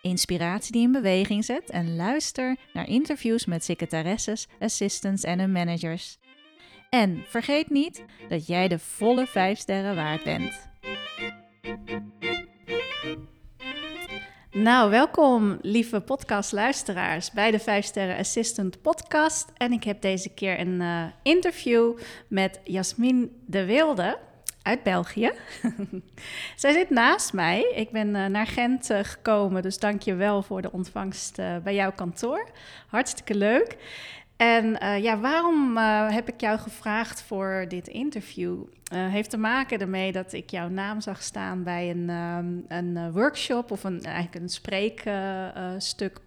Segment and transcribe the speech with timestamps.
[0.00, 6.18] inspiratie die in beweging zet en luister naar interviews met secretaresses, assistants en hun managers.
[6.90, 10.68] En vergeet niet dat jij de volle 5 sterren waard bent.
[14.50, 19.52] Nou, welkom lieve podcastluisteraars bij de 5 Sterren Assistant podcast.
[19.56, 24.18] En ik heb deze keer een uh, interview met Jasmin de Wilde
[24.62, 25.32] uit België.
[26.56, 27.72] Zij zit naast mij.
[27.74, 31.74] Ik ben uh, naar Gent uh, gekomen, dus dank je wel voor de ontvangst bij
[31.74, 32.48] jouw kantoor.
[32.86, 33.76] Hartstikke leuk.
[34.36, 35.76] En ja, waarom
[36.12, 38.62] heb ik jou gevraagd voor dit interview?
[38.94, 43.70] Heeft te maken ermee dat ik jouw naam zag staan bij een, um, een workshop
[43.70, 46.20] of een, eigenlijk een spreekstuk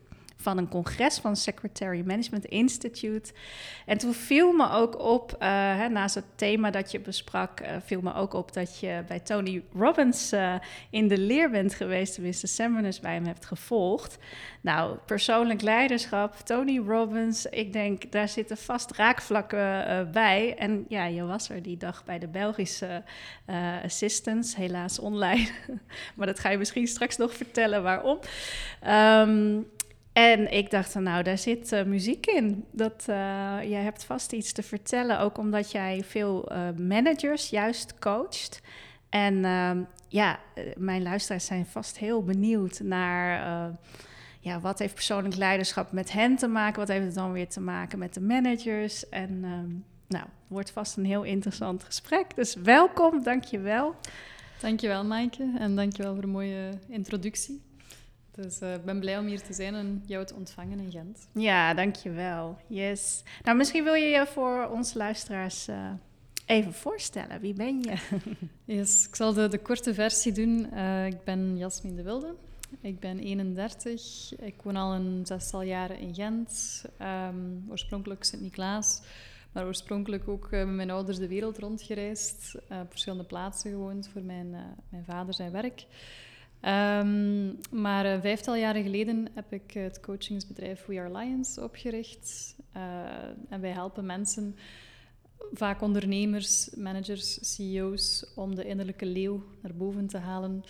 [0.44, 3.34] van een congres van Secretary Management Institute.
[3.86, 5.40] En toen viel me ook op, uh,
[5.78, 9.20] hè, naast het thema dat je besprak, uh, viel me ook op dat je bij
[9.20, 10.56] Tony Robbins uh,
[10.90, 14.18] in de leer bent geweest, tenminste seminars bij hem hebt gevolgd.
[14.62, 20.56] Nou, persoonlijk leiderschap, Tony Robbins, ik denk daar zitten vast raakvlakken bij.
[20.58, 23.04] En ja, je was er die dag bij de Belgische
[23.84, 25.48] assistants, helaas online.
[26.16, 28.20] maar dat ga je misschien straks nog vertellen waarom.
[28.88, 29.72] Um,
[30.14, 32.66] en ik dacht, nou, daar zit uh, muziek in.
[32.72, 33.16] Dat, uh,
[33.64, 38.62] jij hebt vast iets te vertellen, ook omdat jij veel uh, managers juist coacht.
[39.10, 40.40] En ehm, ja,
[40.78, 43.72] mijn luisteraars zijn vast heel benieuwd naar
[44.40, 46.80] ja, wat heeft persoonlijk leiderschap met hen te maken?
[46.80, 49.10] Wat heeft het dan weer te maken met de managers?
[49.10, 52.36] En um, nou, wordt vast een heel interessant gesprek.
[52.36, 53.96] Dus welkom, dankjewel.
[54.60, 55.54] Dankjewel, Maaike.
[55.58, 57.62] En dankjewel voor de mooie introductie.
[58.36, 61.28] Dus uh, ik ben blij om hier te zijn en jou te ontvangen in Gent.
[61.32, 62.58] Ja, dankjewel.
[62.68, 63.24] Yes.
[63.44, 65.92] Nou, misschien wil je je voor onze luisteraars uh,
[66.46, 67.40] even voorstellen.
[67.40, 67.96] Wie ben je?
[68.76, 70.68] yes, ik zal de, de korte versie doen.
[70.74, 72.36] Uh, ik ben Jasmin de Wilde.
[72.82, 74.34] Ik ben 31.
[74.40, 76.84] Ik woon al een zestal jaren in Gent.
[77.02, 79.02] Um, oorspronkelijk Sint-Niklaas.
[79.52, 82.56] Maar oorspronkelijk ook met mijn ouders de wereld rondgereisd.
[82.56, 84.50] op verschillende plaatsen gewoond voor mijn,
[84.90, 85.86] mijn vader zijn werk.
[86.66, 92.56] Um, maar uh, vijftal jaren geleden heb ik het coachingsbedrijf We Are Lions opgericht.
[92.76, 92.82] Uh,
[93.50, 94.56] en wij helpen mensen,
[95.54, 100.64] vaak ondernemers, managers, CEO's, om de innerlijke leeuw naar boven te halen.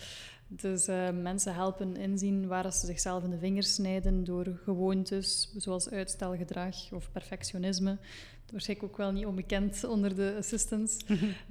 [0.48, 5.90] Dus uh, mensen helpen inzien waar ze zichzelf in de vingers snijden door gewoontes, zoals
[5.90, 7.98] uitstelgedrag of perfectionisme.
[8.50, 10.96] Waarschijnlijk ook wel niet onbekend onder de assistants.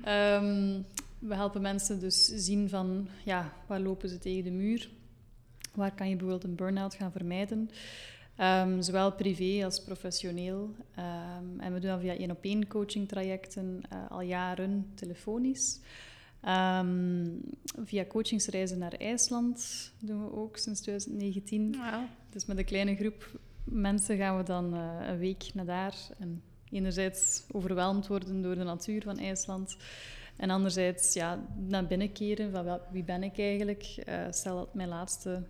[0.08, 0.86] um,
[1.28, 4.90] we helpen mensen dus zien van, ja, waar lopen ze tegen de muur?
[5.74, 7.70] Waar kan je bijvoorbeeld een burn-out gaan vermijden?
[8.38, 10.76] Um, zowel privé als professioneel.
[10.98, 15.80] Um, en we doen dat via één-op-één coaching trajecten uh, al jaren telefonisch.
[16.48, 17.42] Um,
[17.84, 21.72] via coachingsreizen naar IJsland doen we ook sinds 2019.
[21.72, 22.04] Wow.
[22.30, 25.96] Dus met een kleine groep mensen gaan we dan uh, een week naar daar.
[26.20, 26.42] En
[26.72, 29.78] enerzijds overweldigd worden door de natuur van IJsland.
[30.36, 34.04] En anderzijds, ja, naar binnen keren van wie ben ik eigenlijk?
[34.10, 35.44] Uh, stel dat mijn laatste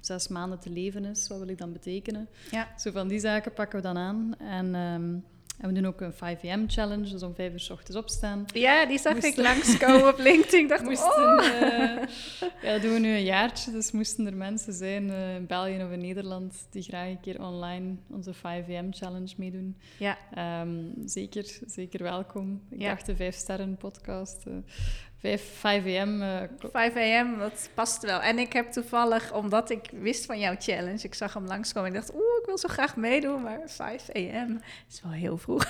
[0.00, 2.28] zes maanden te leven is, wat wil ik dan betekenen?
[2.50, 2.68] Ja.
[2.78, 4.34] Zo van die zaken pakken we dan aan.
[4.38, 5.24] En um,
[5.58, 8.44] en we doen ook een 5am-challenge, dus om vijf uur s ochtends opstaan.
[8.52, 9.30] Ja, die zag moesten...
[9.30, 10.60] ik langskomen op LinkedIn.
[10.60, 11.44] Ik dacht, moesten, oh.
[11.44, 12.02] uh,
[12.62, 15.82] ja, dat doen we nu een jaartje, dus moesten er mensen zijn uh, in België
[15.84, 19.76] of in Nederland die graag een keer online onze 5am-challenge meedoen.
[19.98, 20.18] Ja.
[20.60, 22.62] Um, zeker, zeker welkom.
[22.70, 22.88] Ik ja.
[22.88, 24.44] dacht de 5 sterren podcast.
[24.48, 24.54] Uh,
[25.18, 26.22] 5, 5 am.
[26.22, 26.40] Uh,
[26.72, 28.20] 5 am, dat past wel.
[28.20, 31.88] En ik heb toevallig, omdat ik wist van jouw challenge, ik zag hem langskomen.
[31.88, 35.64] Ik dacht, oeh, wil zo graag meedoen, maar 5 am is wel heel vroeg.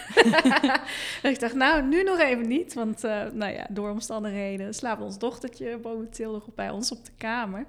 [1.22, 2.74] ik dacht, nou, nu nog even niet.
[2.74, 7.10] Want, uh, nou ja, door omstandigheden slaapt ons dochtertje momenteel nog bij ons op de
[7.16, 7.64] kamer.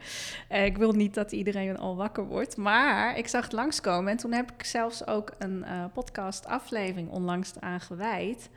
[0.52, 2.58] Uh, ik wil niet dat iedereen al wakker wordt.
[2.58, 4.12] Maar ik zag het langskomen.
[4.12, 8.50] En toen heb ik zelfs ook een uh, podcast aflevering onlangs aan gewijd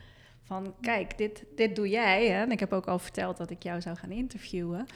[0.43, 2.28] van kijk, dit, dit doe jij.
[2.28, 2.43] Hè?
[2.43, 4.87] En ik heb ook al verteld dat ik jou zou gaan interviewen.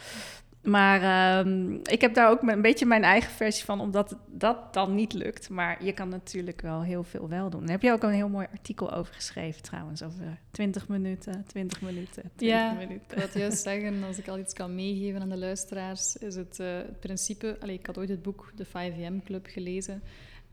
[0.66, 4.94] Maar ehm, ik heb daar ook een beetje mijn eigen versie van, omdat dat dan
[4.94, 5.48] niet lukt.
[5.48, 7.60] Maar je kan natuurlijk wel heel veel wel doen.
[7.60, 11.80] Daar heb je ook een heel mooi artikel over geschreven trouwens, over 20 minuten, 20
[11.80, 13.22] minuten, 20 ja, minuten.
[13.22, 16.58] ik wil juist zeggen, als ik al iets kan meegeven aan de luisteraars, is het,
[16.60, 17.56] uh, het principe...
[17.60, 20.02] Allez, ik had ooit het boek De 5am Club gelezen.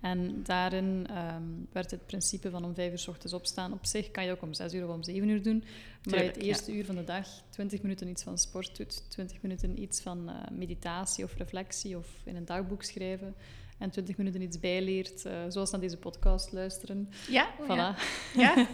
[0.03, 3.73] En daarin um, werd het principe van om vijf uur s ochtends opstaan.
[3.73, 5.57] Op zich kan je ook om zes uur of om zeven uur doen.
[5.57, 9.41] Maar Tuurlijk, het eerste uur van de dag twintig minuten iets van sport doet, twintig
[9.41, 13.35] minuten iets van uh, meditatie of reflectie of in een dagboek schrijven
[13.77, 17.09] en twintig minuten iets bijleert, uh, zoals naar deze podcast luisteren.
[17.29, 17.67] Ja, voilà.
[17.67, 17.95] ja.
[18.55, 18.67] ja.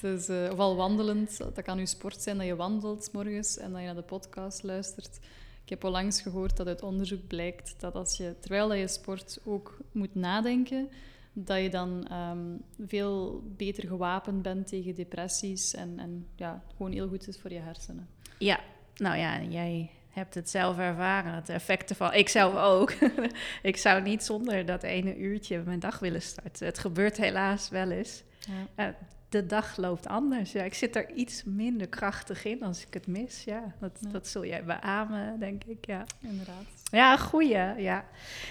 [0.00, 3.70] dus, uh, of al wandelend, dat kan je sport zijn dat je wandelt morgens en
[3.70, 5.18] dat je naar de podcast luistert.
[5.66, 9.38] Ik heb al langs gehoord dat uit onderzoek blijkt dat als je, terwijl je sport,
[9.44, 10.88] ook moet nadenken,
[11.32, 17.08] dat je dan um, veel beter gewapend bent tegen depressies en, en ja, gewoon heel
[17.08, 18.08] goed is voor je hersenen.
[18.38, 18.60] Ja,
[18.96, 22.12] nou ja, jij hebt het zelf ervaren, het effect ervan.
[22.12, 22.92] Ik zelf ook.
[23.62, 26.66] ik zou niet zonder dat ene uurtje mijn dag willen starten.
[26.66, 28.22] Het gebeurt helaas wel eens.
[28.76, 28.88] Ja.
[28.88, 28.94] Uh,
[29.28, 30.52] de dag loopt anders.
[30.52, 33.44] Ja, ik zit er iets minder krachtig in als ik het mis.
[33.44, 34.10] Ja, dat, ja.
[34.10, 35.86] dat zul jij beamen, denk ik.
[35.86, 36.64] Ja, inderdaad.
[36.90, 37.82] Ja, goeie.
[37.82, 38.04] Ja.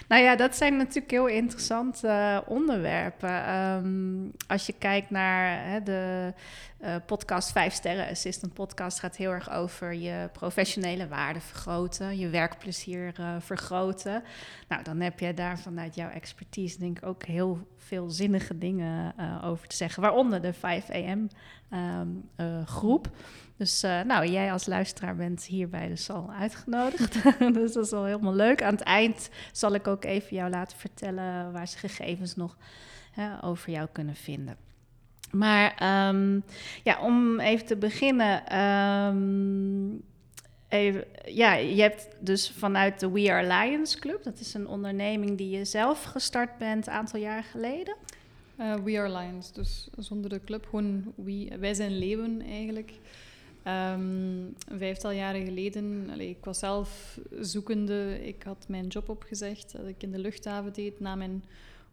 [0.07, 3.54] Nou ja, dat zijn natuurlijk heel interessante uh, onderwerpen.
[3.56, 6.33] Um, als je kijkt naar hè, de
[6.81, 12.30] uh, podcast 5 Sterren Assistant Podcast, gaat heel erg over je professionele waarde vergroten, je
[12.30, 14.24] werkplezier uh, vergroten.
[14.68, 19.13] Nou, dan heb je daar vanuit jouw expertise, denk ik, ook heel veel zinnige dingen
[19.43, 21.29] over te zeggen, waaronder de 5 AM
[21.71, 22.29] um,
[22.65, 23.09] groep.
[23.57, 27.13] Dus uh, nou, jij als luisteraar bent hierbij dus al uitgenodigd.
[27.53, 28.63] dus dat is al helemaal leuk.
[28.63, 32.57] Aan het eind zal ik ook even jou laten vertellen waar ze gegevens nog
[33.11, 34.57] hè, over jou kunnen vinden.
[35.31, 35.71] Maar
[36.09, 36.43] um,
[36.83, 38.59] ja, om even te beginnen.
[38.59, 40.03] Um,
[41.25, 45.57] ja, je hebt dus vanuit de We Are Lions Club, dat is een onderneming die
[45.57, 47.95] je zelf gestart bent een aantal jaar geleden.
[48.60, 52.92] Uh, we Are Lions, dus zonder de club, gewoon we, wij zijn leeuwen eigenlijk.
[53.63, 58.19] Een vijftal jaren geleden, allee, ik was zelf zoekende.
[58.27, 61.00] Ik had mijn job opgezegd dat ik in de luchthaven deed.
[61.00, 61.44] Na mijn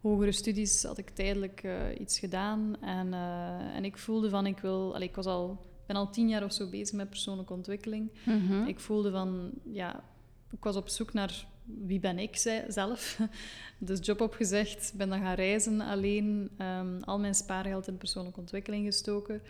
[0.01, 2.75] hogere studies had ik tijdelijk uh, iets gedaan.
[2.81, 4.93] En, uh, en ik voelde van, ik wil...
[4.93, 8.11] Allee, ik was al, ben al tien jaar of zo bezig met persoonlijke ontwikkeling.
[8.25, 8.67] Mm -hmm.
[8.67, 10.03] Ik voelde van, ja...
[10.51, 12.37] Ik was op zoek naar wie ben ik
[12.67, 13.19] zelf.
[13.77, 16.49] Dus job opgezegd, ben dan gaan reizen alleen.
[16.61, 19.41] Um, al mijn spaargeld in persoonlijke ontwikkeling gestoken.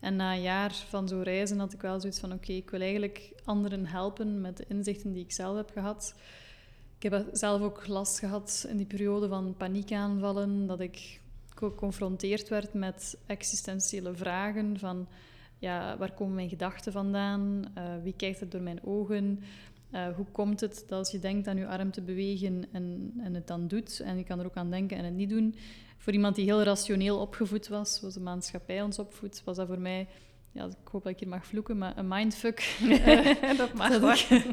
[0.00, 2.80] En na een jaar van zo reizen had ik wel zoiets van: oké, ik wil
[2.80, 6.14] eigenlijk anderen helpen met de inzichten die ik zelf heb gehad.
[6.98, 11.20] Ik heb zelf ook last gehad in die periode van paniekaanvallen, dat ik
[11.54, 15.08] geconfronteerd werd met existentiële vragen van
[15.58, 17.64] ja, waar komen mijn gedachten vandaan?
[17.78, 19.40] Uh, wie kijkt er door mijn ogen?
[19.92, 23.34] Uh, hoe komt het dat als je denkt aan je arm te bewegen en, en
[23.34, 25.54] het dan doet, en je kan er ook aan denken en het niet doen,
[25.96, 29.80] voor iemand die heel rationeel opgevoed was, zoals de maatschappij ons opvoedt, was dat voor
[29.80, 30.06] mij,
[30.52, 32.76] ja, ik hoop dat ik hier mag vloeken, maar een mindfuck.
[33.56, 34.44] dat mag dat ik,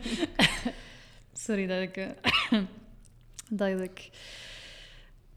[1.34, 2.62] Sorry dat ik, uh,
[3.50, 4.10] dat ik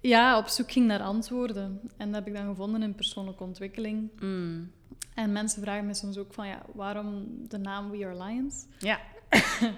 [0.01, 1.81] ja, op zoek ging naar antwoorden.
[1.97, 4.11] En dat heb ik dan gevonden in persoonlijke ontwikkeling.
[4.21, 4.71] Mm.
[5.15, 8.67] En mensen vragen me soms ook van, ja, waarom de naam We Are Lions?
[8.79, 9.01] Ja.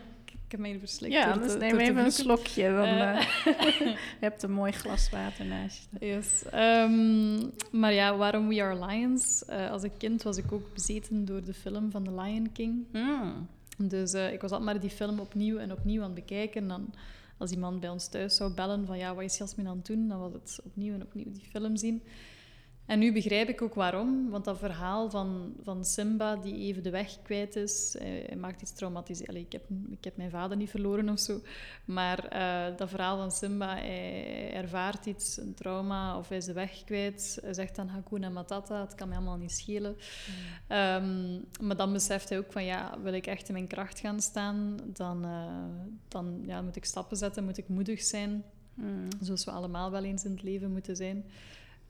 [0.51, 1.15] Ik heb me even verslikt.
[1.15, 2.63] Ja, dus neem even een slokje.
[2.63, 3.21] Dan, uh.
[3.85, 6.07] je hebt een mooi glas water naast je.
[6.07, 6.45] Yes.
[6.55, 9.43] Um, maar ja, waarom We Are Lions?
[9.51, 12.85] Uh, als een kind was ik ook bezeten door de film van The Lion King.
[12.93, 13.49] Mm.
[13.77, 16.63] Dus ik was altijd maar die film opnieuw en opnieuw aan het bekijken.
[16.63, 16.95] En dan,
[17.39, 20.09] als iemand bij ons thuis zou bellen van ja, wat is Jasmin aan het doen?
[20.09, 22.03] Dan was het opnieuw en opnieuw die film zien.
[22.91, 26.91] En nu begrijp ik ook waarom, want dat verhaal van, van Simba die even de
[26.91, 29.37] weg kwijt is, hij, hij maakt iets traumatiserend.
[29.37, 31.41] Ik heb, ik heb mijn vader niet verloren of zo,
[31.85, 36.53] maar uh, dat verhaal van Simba, hij ervaart iets, een trauma, of hij is de
[36.53, 37.39] weg kwijt.
[37.43, 39.97] Hij zegt dan Hakuna Matata, het kan mij allemaal niet schelen.
[40.69, 40.77] Mm.
[40.77, 44.21] Um, maar dan beseft hij ook van, ja, wil ik echt in mijn kracht gaan
[44.21, 45.65] staan, dan, uh,
[46.09, 48.45] dan ja, moet ik stappen zetten, moet ik moedig zijn.
[48.75, 49.09] Mm.
[49.21, 51.25] Zoals we allemaal wel eens in het leven moeten zijn.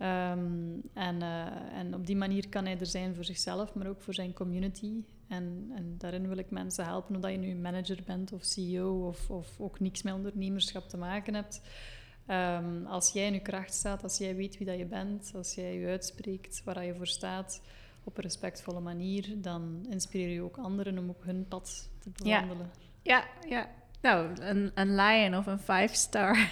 [0.03, 4.01] Um, en, uh, en op die manier kan hij er zijn voor zichzelf, maar ook
[4.01, 5.05] voor zijn community.
[5.29, 9.07] En, en daarin wil ik mensen helpen, of dat je nu manager bent of CEO
[9.07, 11.63] of, of ook niks met ondernemerschap te maken hebt.
[12.27, 15.55] Um, als jij in je kracht staat, als jij weet wie dat je bent, als
[15.55, 17.63] jij je uitspreekt waar je voor staat
[18.05, 22.71] op een respectvolle manier, dan inspireer je ook anderen om op hun pad te bewandelen.
[23.03, 23.69] Ja, ja, ja
[24.03, 26.37] Nou, een, een lion of een five star.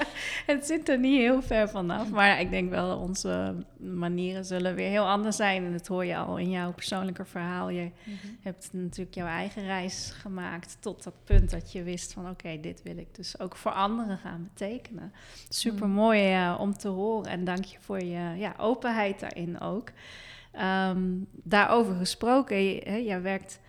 [0.52, 2.10] het zit er niet heel ver vanaf.
[2.10, 5.64] Maar ik denk wel, onze manieren zullen weer heel anders zijn.
[5.64, 7.68] En dat hoor je al in jouw persoonlijke verhaal.
[7.68, 8.16] Je Mhm.
[8.42, 12.28] hebt natuurlijk jouw eigen reis gemaakt tot dat punt dat je wist van...
[12.30, 15.12] oké, dit wil ik dus ook voor anderen gaan betekenen.
[15.48, 17.30] Super mooi eh, om te horen.
[17.30, 19.88] En dank je voor je ja, openheid daarin ook.
[20.52, 21.02] Ehm,
[21.32, 23.60] daarover gesproken, jij werkt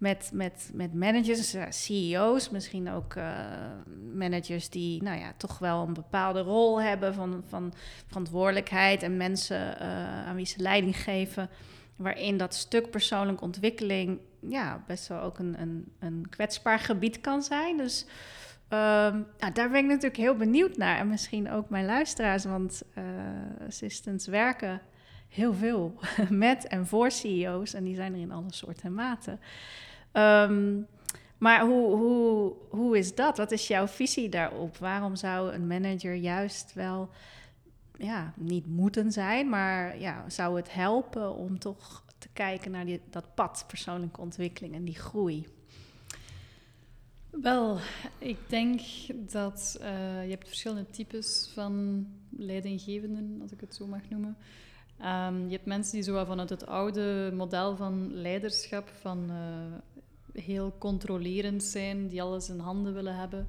[0.00, 3.34] met, met, met managers, eh, CEO's, misschien ook eh,
[4.14, 7.72] managers die nou ja, toch wel een bepaalde rol hebben van, van
[8.06, 11.50] verantwoordelijkheid en mensen eh, aan wie ze leiding geven,
[11.96, 17.42] waarin dat stuk persoonlijke ontwikkeling ja, best wel ook een, een, een kwetsbaar gebied kan
[17.42, 17.76] zijn.
[17.76, 18.06] Dus
[18.68, 20.98] ehm, nou, daar ben ik natuurlijk heel benieuwd naar.
[20.98, 23.04] En misschien ook mijn luisteraars, want eh,
[23.66, 24.80] assistants werken
[25.30, 25.94] heel veel
[26.30, 27.74] met en voor CEO's.
[27.74, 29.40] En die zijn er in alle soorten en maten.
[30.12, 30.80] Ehm,
[31.38, 33.36] maar hoe, hoe, hoe is dat?
[33.36, 34.76] Wat is jouw visie daarop?
[34.76, 37.10] Waarom zou een manager juist wel
[37.98, 43.00] ja, niet moeten zijn, maar ja, zou het helpen om toch te kijken naar die,
[43.10, 45.46] dat pad persoonlijke ontwikkeling en die groei?
[47.30, 47.78] Wel,
[48.18, 48.80] ik denk
[49.30, 52.06] dat eh, je hebt verschillende types van
[52.36, 54.36] leidinggevenden, als ik het zo mag noemen.
[55.00, 60.74] Ehm, je hebt mensen die zo vanuit het oude model van leiderschap, van eh, heel
[60.78, 63.48] controlerend zijn, die alles in handen willen hebben.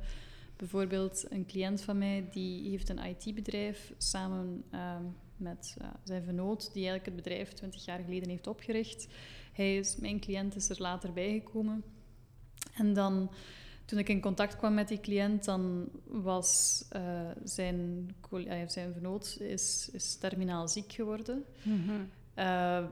[0.56, 5.04] Bijvoorbeeld een cliënt van mij, die heeft een IT-bedrijf samen ehm,
[5.38, 9.08] met uh, zijn vernoot, die eigenlijk het bedrijf 20 jaar geleden heeft opgericht.
[9.54, 11.84] Hij is, mijn cliënt is er later bijgekomen.
[12.74, 13.32] En dan,
[13.92, 19.38] toen ik in contact kwam met die cliënt, dan was uh, zijn, uh, zijn vernoot
[19.40, 21.46] is, is terminaal ziek geworden.
[21.64, 22.10] Mm -hmm.
[22.38, 22.84] uh,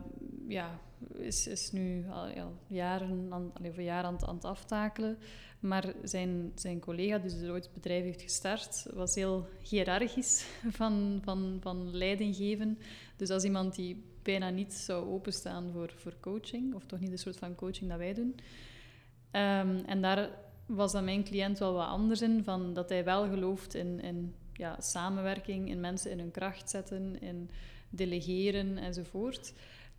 [0.47, 0.79] ja,
[1.17, 5.17] is, is nu al, al jaren, aan, al voor jaren aan, aan, het aftakelen.
[5.59, 10.45] Maar zijn, zijn collega, dus die ooit het bedrijf heeft gestart, was heel hiërarchisch
[10.79, 12.77] van, van, van leiding geven.
[13.15, 17.17] Dus als iemand die bijna niet zou openstaan voor, voor coaching, of toch niet de
[17.17, 18.35] soort van coaching dat wij doen.
[19.31, 23.27] Um, en daar was dan mijn cliënt wel wat anders in, van dat hij wel
[23.27, 27.49] gelooft in, in ja, samenwerking, in mensen in hun kracht zetten, in
[27.89, 29.53] delegeren enzovoort.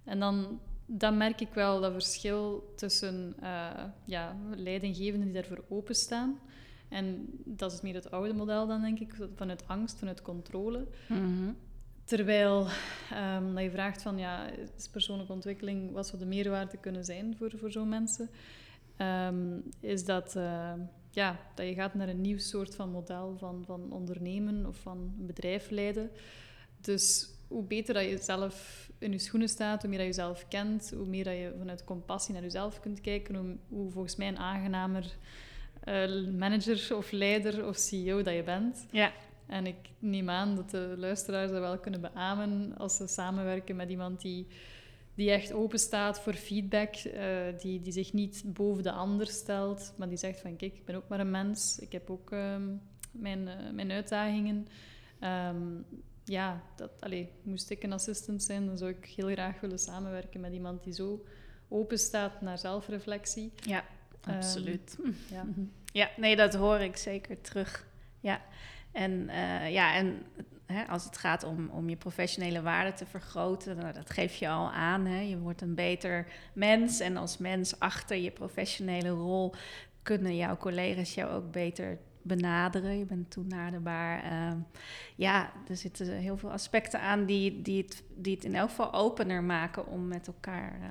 [0.04, 6.38] En dan, dan merk ik wel dat verschil tussen uh, ja, leidinggevenden die daarvoor openstaan.
[6.88, 10.86] En dat is meer het oude model dan, denk ik, vanuit angst, vanuit controle.
[11.08, 11.56] Mm -hmm.
[12.04, 12.66] Terwijl
[13.36, 17.36] um, dat je vraagt van, ja, is persoonlijke ontwikkeling, wat zou de meerwaarde kunnen zijn
[17.36, 18.30] voor, voor zo'n mensen?
[19.02, 20.72] Um, is dat, uh,
[21.10, 25.14] ja, dat je gaat naar een nieuw soort van model van, van ondernemen of van
[25.18, 26.10] een bedrijf leiden.
[26.80, 30.48] Dus hoe beter dat je zelf in je schoenen staat, hoe meer dat je jezelf
[30.48, 34.28] kent, hoe meer dat je vanuit compassie naar jezelf kunt kijken, hoe, hoe volgens mij
[34.28, 35.16] een aangenamer
[35.84, 38.86] uh, manager of leider of CEO dat je bent.
[38.90, 39.12] Ja.
[39.46, 43.90] En ik neem aan dat de luisteraars dat wel kunnen beamen als ze samenwerken met
[43.90, 44.46] iemand die,
[45.20, 49.92] die echt open staat voor feedback, uh, die, die zich niet boven de ander stelt,
[49.96, 52.80] maar die zegt van kijk, ik ben ook maar een mens, ik heb ook um,
[53.10, 54.66] mijn, uh, mijn uitdagingen.
[55.20, 55.84] Um,
[56.24, 60.40] ja, dat, allee, moest ik een assistent zijn, dan zou ik heel graag willen samenwerken
[60.40, 61.24] met iemand die zo
[61.68, 63.52] open staat naar zelfreflectie.
[63.56, 63.84] Ja,
[64.20, 64.96] absoluut.
[65.04, 65.46] Um, ja.
[66.00, 67.86] ja, nee, dat hoor ik zeker terug.
[68.20, 68.42] Ja,
[68.92, 70.22] en, uh, ja, en
[70.66, 74.48] hè, als het gaat om, om je professionele waarde te vergroten, nou, dat geef je
[74.48, 75.06] al aan.
[75.06, 75.20] Hè?
[75.20, 79.54] Je wordt een beter mens en als mens achter je professionele rol
[80.02, 82.98] kunnen jouw collega's jou ook beter benaderen.
[82.98, 84.24] Je bent toenaderbaar.
[84.24, 84.52] Uh,
[85.16, 88.92] ja, er zitten heel veel aspecten aan die, die, het, die het in elk geval
[88.92, 90.88] opener maken om met elkaar uh,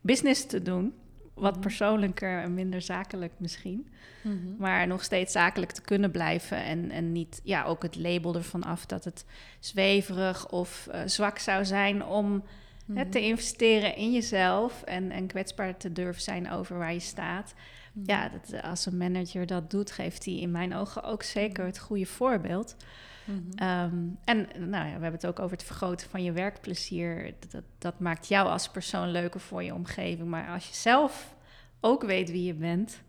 [0.00, 0.94] business te doen.
[1.34, 1.60] Wat Mhm.
[1.60, 3.88] persoonlijker en minder zakelijk misschien.
[4.22, 4.56] Mhm.
[4.58, 6.64] Maar nog steeds zakelijk te kunnen blijven.
[6.64, 9.24] En, en niet ja, ook het label ervan af dat het
[9.60, 12.42] zweverig of uh, zwak zou zijn om
[12.86, 12.98] Mhm.
[12.98, 14.82] hè, te investeren in jezelf.
[14.82, 17.54] En, en kwetsbaar te durven zijn over waar je staat.
[17.92, 18.10] Mhm.
[18.10, 21.64] Ja, dat, eh, als een manager dat doet, geeft hij in mijn ogen ook zeker
[21.64, 22.76] het goede voorbeeld.
[23.24, 23.68] Mhm.
[23.68, 27.34] Um, en nou ja, we hebben het ook over het vergroten van je werkplezier.
[27.40, 30.28] Dat, dat, dat, maakt jou als persoon leuker voor je omgeving.
[30.28, 31.34] Maar als je zelf
[31.80, 33.02] ook weet wie je bent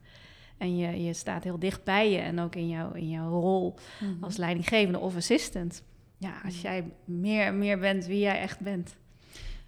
[0.58, 3.76] en je, je staat heel dicht bij je en ook in, jou, in jouw rol
[4.02, 4.24] Mhm.
[4.24, 5.84] als leidinggevende of assistant.
[6.18, 6.64] Ja, als Mhm.
[6.64, 8.96] jij meer en meer bent wie jij echt bent,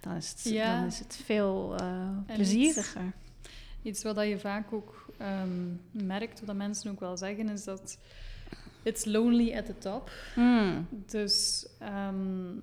[0.00, 0.78] dan is het, Ja.
[0.78, 3.12] dan is het veel uh, iets- plezieriger.
[3.82, 5.48] Iets wat je vaak ook ehm,
[5.90, 7.98] merkt, wat mensen ook wel zeggen, is dat
[8.82, 10.10] it's lonely at the top.
[10.34, 10.86] Hmm.
[10.90, 12.56] Dus ehm,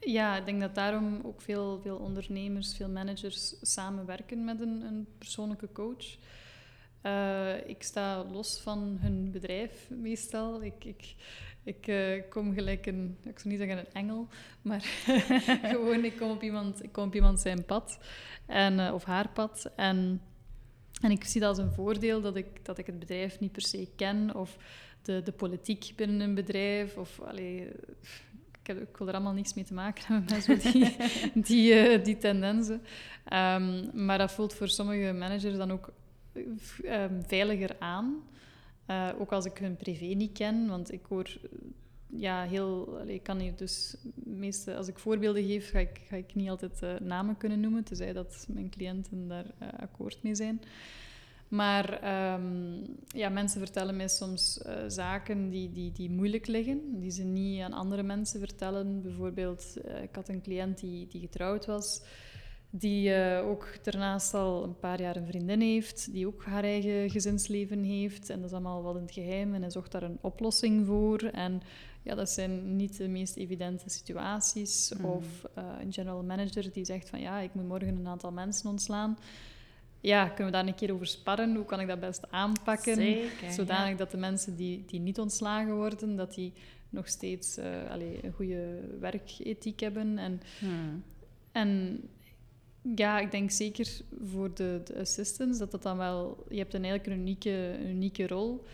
[0.00, 5.06] ja, ik denk dat daarom ook veel, veel ondernemers, veel managers samenwerken met een, een
[5.18, 6.16] persoonlijke coach.
[7.02, 10.62] Uh, ik sta los van hun bedrijf meestal.
[10.62, 11.14] Ik, ik,
[11.62, 14.28] ik uh, kom gelijk een, ik zou niet zeggen een engel,
[14.62, 14.80] maar
[15.72, 17.98] gewoon ik kom op iemand, ik kom op iemand zijn pad
[18.46, 19.70] en, uh, of haar pad.
[19.76, 20.20] En,
[21.06, 23.62] en ik zie dat als een voordeel dat ik, dat ik het bedrijf niet per
[23.62, 24.56] se ken of
[25.02, 26.96] de, de politiek binnen een bedrijf.
[26.96, 27.68] Of, allee,
[28.60, 30.96] ik, heb, ik wil er allemaal niks mee te maken hebben met zo die,
[31.48, 32.82] die, uh, die tendensen.
[33.32, 35.92] Um, maar dat voelt voor sommige managers dan ook
[36.84, 38.22] um, veiliger aan.
[38.90, 41.38] Uh, ook als ik hun privé niet ken, want ik hoor
[42.06, 43.00] ja, heel.
[43.06, 46.82] Ik kan hier dus meeste, als ik voorbeelden geef, ga ik, ga ik niet altijd
[46.82, 50.60] uh, namen kunnen noemen, tenzij dat mijn cliënten daar uh, akkoord mee zijn.
[51.48, 51.88] Maar
[52.34, 57.22] um, ja, mensen vertellen mij soms uh, zaken die, die, die moeilijk liggen, die ze
[57.22, 59.02] niet aan andere mensen vertellen.
[59.02, 62.02] Bijvoorbeeld, ik had een cliënt die, die getrouwd was
[62.70, 67.82] die ook daarnaast al een paar jaar een vriendin heeft, die ook haar eigen gezinsleven
[67.82, 68.30] heeft.
[68.30, 71.18] En dat is allemaal wat in het geheim en hij zocht daar een oplossing voor.
[71.18, 71.62] En
[72.06, 74.92] ja, dat zijn niet de meest evidente situaties.
[74.98, 75.04] Mm.
[75.04, 75.24] Of
[75.58, 79.18] uh, een general manager die zegt van ja, ik moet morgen een aantal mensen ontslaan.
[80.00, 81.54] Ja, kunnen we daar een keer over sparren?
[81.54, 82.94] Hoe kan ik dat best aanpakken?
[82.94, 83.96] Zeker, zodanig ja.
[83.96, 86.52] dat de mensen die, die niet ontslagen worden, dat die
[86.88, 90.18] nog steeds uh, allez, een goede werkethiek hebben.
[90.18, 91.02] En, hmm.
[91.52, 92.00] en
[92.94, 96.44] ja, ik denk zeker voor de, de assistants dat dat dan wel...
[96.48, 98.64] Je hebt een eigenlijk een unieke, unieke rol.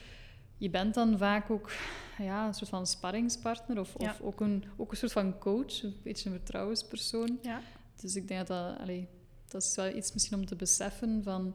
[0.62, 1.71] Je bent dan vaak ook
[2.19, 4.11] ja, een soort van sparringspartner of, Ja.
[4.11, 7.38] of ook, een, ook een soort van coach, een beetje een vertrouwenspersoon.
[7.42, 7.61] Ja.
[8.00, 8.78] Dus ik denk dat dat...
[8.78, 9.09] Allee,
[9.49, 11.54] dat is wel iets misschien om te beseffen van...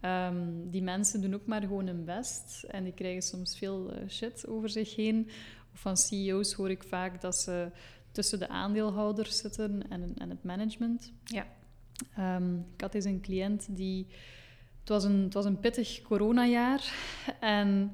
[0.00, 4.08] ehm, die mensen doen ook maar gewoon hun best en die krijgen soms veel eh,
[4.08, 5.28] shit over zich heen.
[5.72, 7.70] Of van CEO's hoor ik vaak dat ze
[8.12, 11.12] tussen de aandeelhouders zitten en, en het management.
[11.24, 11.46] Ja.
[12.16, 14.06] Ehm, ik had eens een cliënt die...
[14.80, 16.92] Het was een, het was een pittig coronajaar.
[17.40, 17.92] En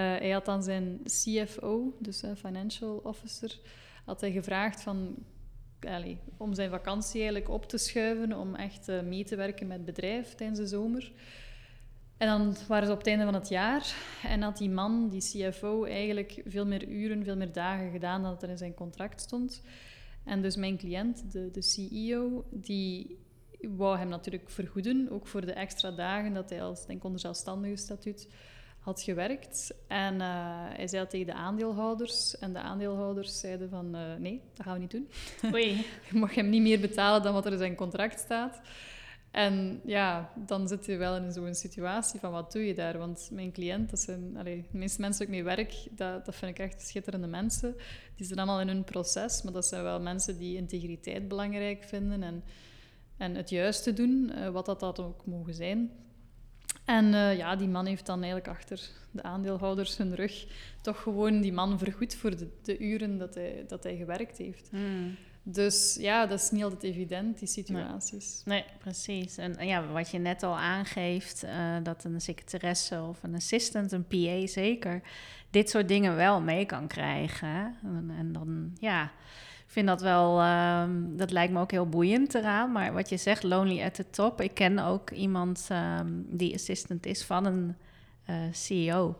[0.00, 3.58] hij had dan zijn CFO, dus eh, Financial Officer,
[4.04, 5.14] had hij gevraagd van,
[6.36, 9.86] om zijn vakantie eigenlijk op te schuiven, om echt eh, mee te werken met het
[9.86, 11.12] bedrijf tijdens de zomer.
[12.16, 15.20] En dan waren ze op het einde van het jaar en had die man, die
[15.20, 19.20] CFO, eigenlijk veel meer uren, veel meer dagen gedaan dan dat er in zijn contract
[19.20, 19.62] stond.
[20.24, 23.18] En dus mijn cliënt, de, de CEO, die
[23.60, 27.76] wou hem natuurlijk vergoeden, ook voor de extra dagen dat hij als, denk onder zelfstandige
[27.76, 28.28] statuut
[28.84, 29.74] had gewerkt.
[29.86, 30.20] En uh,
[30.76, 32.38] hij zei dat tegen de aandeelhouders.
[32.38, 35.08] En de aandeelhouders zeiden van, uh, nee, dat gaan we niet doen.
[35.54, 35.86] Oei.
[36.10, 38.60] Je mag hem niet meer betalen dan wat er in zijn contract staat.
[39.30, 42.98] En ja, dan zit je wel in zo'n situatie van, wat doe je daar?
[42.98, 46.50] Want mijn cliënt, dat zijn allee, de meeste mensen ik mee werk, dat, dat vind
[46.50, 47.76] ik echt schitterende mensen.
[48.16, 52.22] Die zijn allemaal in hun proces, maar dat zijn wel mensen die integriteit belangrijk vinden
[52.22, 52.44] en,
[53.16, 55.90] en het juiste doen, uh, wat dat, dat ook mogen zijn.
[56.84, 60.46] En uh, ja, die man heeft dan eigenlijk achter de aandeelhouders hun rug
[60.80, 64.68] toch gewoon die man vergoed voor de, de uren dat hij, dat hij gewerkt heeft.
[64.70, 65.16] Hmm.
[65.46, 68.42] Dus ja, dat is niet altijd evident, die situaties.
[68.44, 69.36] Nee, nee precies.
[69.36, 74.06] En ja, wat je net al aangeeft, uh, dat een secretaresse of een assistant, een
[74.06, 75.02] PA zeker,
[75.50, 77.76] dit soort dingen wel mee kan krijgen.
[77.82, 79.12] En, en dan, ja,
[79.74, 82.72] vind dat wel, um, dat lijkt me ook heel boeiend eraan.
[82.72, 84.40] Maar wat je zegt, lonely at the top.
[84.40, 87.74] Ik ken ook iemand um, die assistant is van een
[88.30, 89.16] uh, CEO.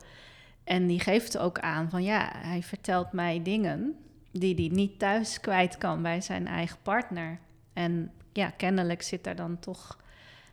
[0.65, 3.95] En die geeft ook aan van ja, hij vertelt mij dingen
[4.31, 7.39] die hij niet thuis kwijt kan bij zijn eigen partner.
[7.73, 9.99] En ja, kennelijk zit daar dan toch...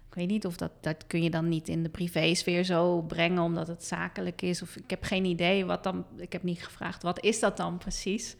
[0.08, 0.72] Ik weet niet of dat...
[0.82, 3.44] Dat kun je dan niet in de privésfeer zo brengen...
[3.44, 4.62] omdat het zakelijk is.
[4.62, 6.06] Of ik heb geen idee wat dan...
[6.18, 8.36] Ik heb niet gevraagd, wat is dat dan precies?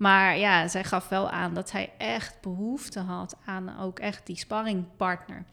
[0.00, 3.36] Maar ja, zij gaf wel aan dat zij echt behoefte had...
[3.44, 5.44] aan ook echt die sparringpartner...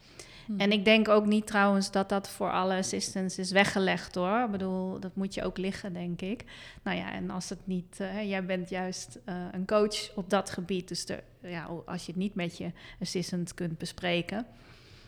[0.48, 0.60] Hm.
[0.60, 4.42] En ik denk ook niet trouwens dat dat voor alle assistants is weggelegd hoor.
[4.44, 6.44] Ik bedoel, dat moet je ook liggen, denk ik.
[6.82, 10.50] Nou ja, en als het niet, uh, jij bent juist uh, een coach op dat
[10.50, 10.88] gebied.
[10.88, 14.46] Dus de, ja, als je het niet met je assistant kunt bespreken,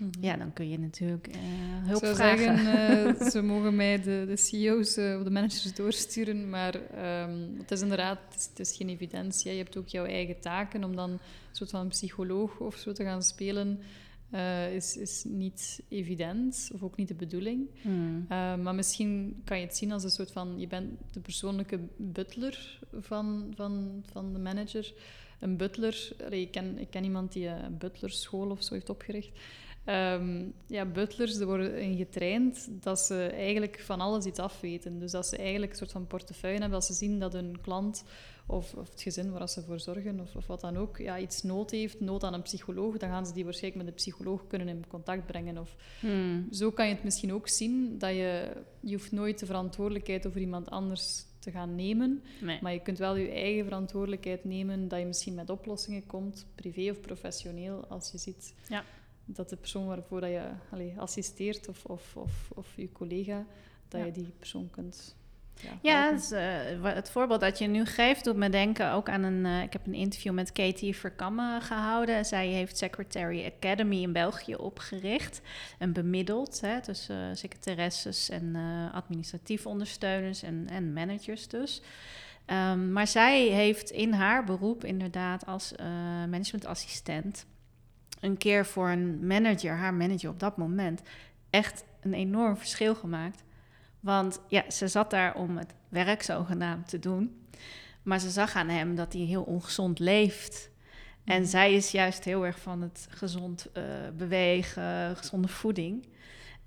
[0.01, 0.23] mm -hmm.
[0.23, 1.35] ja, dan kun je natuurlijk uh,
[1.87, 2.59] hulp ik zou vragen.
[2.59, 7.81] Zeggen, ze mogen mij de, de CEO's of de managers doorsturen, maar um, het is
[7.81, 9.51] inderdaad, het is, het is geen evidentie.
[9.51, 11.19] Je hebt ook jouw eigen taken om dan een
[11.53, 13.81] soort van psycholoog of zo te gaan spelen.
[14.35, 17.69] Uh, is, is niet evident, of ook niet de bedoeling.
[17.83, 18.17] Hmm.
[18.23, 20.59] Uh, maar misschien kan je het zien als een soort van...
[20.59, 24.93] Je bent de persoonlijke butler van, van, van de manager.
[25.41, 26.13] Een butler...
[26.31, 29.39] Ik, ken, ik ken iemand die een butlerschool of zo heeft opgericht.
[29.85, 34.99] Ehm, ja, butlers er worden in getraind dat ze eigenlijk van alles iets afweten.
[34.99, 36.77] Dus dat ze eigenlijk een soort van portefeuille hebben.
[36.77, 38.05] Als ze zien dat een klant
[38.47, 41.43] of, of het gezin waar ze voor zorgen of, of, wat dan ook, ja, iets
[41.43, 44.69] nood heeft, nood aan een psycholoog, dan gaan ze die waarschijnlijk met de psycholoog kunnen
[44.69, 45.59] in contact brengen.
[45.59, 46.47] Of, Hmm.
[46.51, 50.41] Zo kan je het misschien ook zien, dat je, je hoeft nooit de verantwoordelijkheid over
[50.41, 52.59] iemand anders te gaan nemen, Nee.
[52.63, 56.91] maar je kunt wel je eigen verantwoordelijkheid nemen, dat je misschien met oplossingen komt, privé
[56.91, 58.85] of professioneel, als je ziet Ja.
[59.25, 63.45] Dat de persoon waarvoor dat je assisteert of, of, of, of je collega,
[63.89, 64.07] dat Ja.
[64.07, 65.17] je die persoon kunt
[65.63, 69.23] ja, Ja, is, eh, het voorbeeld dat je nu geeft doet me denken ook aan
[69.23, 69.47] een...
[69.47, 72.25] eh, ik heb een interview met Katie Verkamme gehouden.
[72.25, 75.41] Zij heeft Secretary Academy in België opgericht.
[75.79, 78.57] En bemiddeld hè, tussen uh, secretaresses en
[78.93, 81.83] administratief ondersteuners en, en managers dus.
[82.47, 85.73] Um, maar zij heeft in haar beroep inderdaad als
[86.29, 87.47] managementassistent...
[88.21, 91.03] een keer voor een manager, haar manager op dat moment...
[91.51, 93.43] echt een enorm verschil gemaakt...
[94.01, 97.47] Want ja, ze zat daar om het werk zogenaamd te doen.
[98.03, 100.71] Maar ze zag aan hem dat hij heel ongezond leeft.
[101.25, 103.85] En zij is juist heel erg van het gezond uh,
[104.17, 106.09] bewegen, gezonde voeding.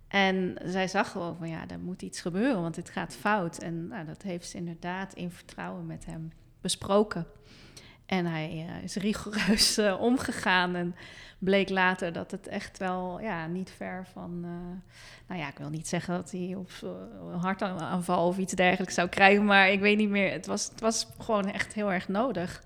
[0.08, 3.58] En zij zag gewoon van ja, er moet iets gebeuren, want dit gaat fout.
[3.58, 7.26] En nou, dat heeft ze inderdaad in vertrouwen met hem besproken.
[8.06, 10.96] En hij uh, is rigoureus uh, omgegaan en
[11.40, 14.42] bleek later dat het echt wel ja, niet ver van...
[14.44, 14.50] Uh,
[15.28, 16.70] nou ja, ik wil niet zeggen dat hij op
[17.32, 19.46] een hartaanval of iets dergelijks zou krijgen...
[19.46, 20.32] maar ik weet niet meer.
[20.32, 22.64] Het was, het was gewoon echt heel erg nodig.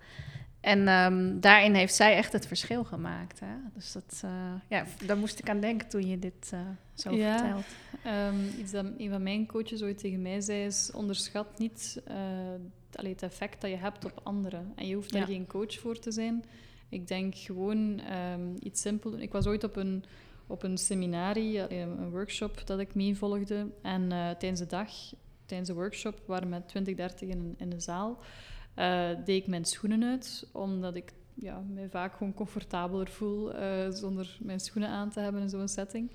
[0.62, 3.40] En um, daarin heeft zij echt het verschil gemaakt.
[3.40, 3.56] Hè?
[3.74, 4.32] Dus dat, uh,
[4.68, 6.60] ja, daar moest ik aan denken toen je dit uh,
[6.94, 7.66] zo ja, vertelt.
[8.06, 10.92] Um, iets dat een van mijn coaches ooit tegen mij zei is...
[10.94, 12.16] onderschat niet uh,
[12.98, 14.72] allee, het effect dat je hebt op anderen.
[14.76, 15.28] En je hoeft daar ja.
[15.28, 16.46] geen coach voor te zijn.
[16.90, 18.02] Ik denk gewoon
[18.34, 19.20] um, iets simpel.
[19.20, 20.04] Ik was ooit op een,
[20.48, 23.68] op een seminarie, een workshop dat ik meevolgde.
[23.82, 24.90] En uh, tijdens de dag,
[25.46, 28.20] tijdens de workshop, waren we met 20, 30 in, in de zaal...
[28.80, 33.90] Uh, deed ik mijn schoenen uit, omdat ik ja, mij vaak gewoon comfortabeler voel uh,
[33.90, 36.12] zonder mijn schoenen aan te hebben in zo'n setting.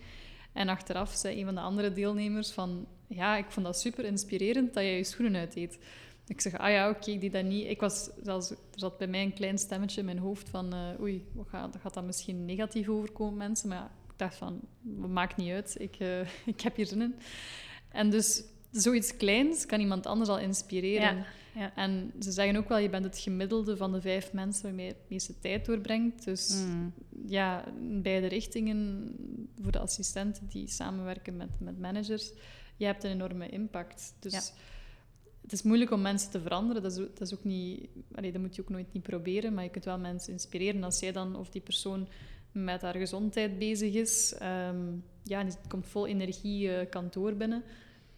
[0.52, 2.86] En achteraf zei een van de andere deelnemers van...
[3.06, 5.78] Ja, ik vond dat super inspirerend dat jij je schoenen uitdeed.
[6.32, 7.66] Ik zeg, ah ja, oké, okay, ik deed dat niet.
[7.66, 10.74] Ik was, zelfs, er zat bij mij een klein stemmetje in mijn hoofd van...
[10.74, 13.68] Uh, oei, wat gaat, gaat dat misschien negatief overkomen, mensen?
[13.68, 14.60] Maar ja, ik dacht van,
[15.08, 15.74] maakt niet uit.
[15.78, 16.20] Ik, uh,
[16.54, 17.14] ik heb hier zin in.
[17.88, 21.16] En dus zoiets kleins kan iemand anders al inspireren.
[21.16, 21.24] Ja.
[21.54, 21.74] Ja.
[21.74, 24.92] En ze zeggen ook wel, je bent het gemiddelde van de vijf mensen waarmee je
[24.92, 26.24] het meeste tijd doorbrengt.
[26.24, 26.92] Dus mm.
[27.26, 29.08] ja, in beide richtingen,
[29.62, 32.32] voor de assistenten die samenwerken met, met managers,
[32.76, 34.14] je hebt een enorme impact.
[34.20, 34.40] Dus ja.
[35.42, 36.82] Het is moeilijk om mensen te veranderen.
[36.82, 37.88] Dat is, dat is ook niet...
[38.14, 40.84] Allee, dat moet je ook nooit niet proberen, maar je kunt wel mensen inspireren.
[40.84, 42.08] Als jij dan, of die persoon
[42.52, 47.62] met haar gezondheid bezig is, um, ja, en die komt vol energie uh, kantoor binnen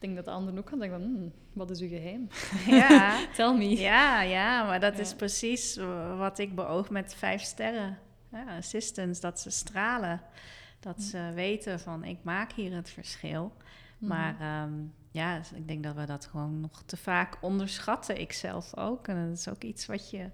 [0.05, 2.29] ik denk dat de anderen ook gaan denken van, hmm, wat is uw geheim?
[2.67, 3.21] Ja.
[3.37, 3.69] Tell me.
[3.69, 5.01] Ja, ja, maar dat Ja.
[5.01, 5.77] is precies
[6.17, 7.99] wat ik beoog met vijf sterren.
[8.33, 10.21] Ja, assistants, dat ze stralen.
[10.81, 13.53] Dat ze weten van, ik maak hier het verschil.
[13.99, 14.09] Mhm.
[14.11, 14.73] Maar ehm,
[15.15, 18.21] ja, dus ik denk dat we dat gewoon nog te vaak onderschatten.
[18.21, 19.09] Ik zelf ook.
[19.09, 20.31] En dat is ook iets wat je,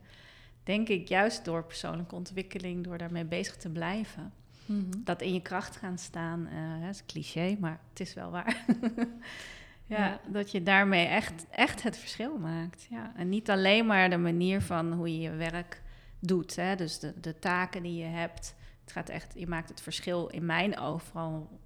[0.63, 2.85] denk ik, juist door persoonlijke ontwikkeling...
[2.85, 4.33] door daarmee bezig te blijven...
[4.67, 4.91] Mhm.
[5.05, 8.31] dat in je kracht gaan staan, eh, dat is een cliché, maar het is wel
[8.31, 8.65] waar.
[9.87, 10.21] ja, Ja.
[10.27, 12.87] dat je daarmee echt, echt het verschil maakt.
[12.91, 13.13] Ja.
[13.17, 15.83] En niet alleen maar de manier van hoe je je werk
[16.19, 16.77] doet, hè?
[16.77, 18.55] dus de, de taken die je hebt.
[18.81, 21.61] Het gaat echt, je maakt het verschil in mijn oog vooral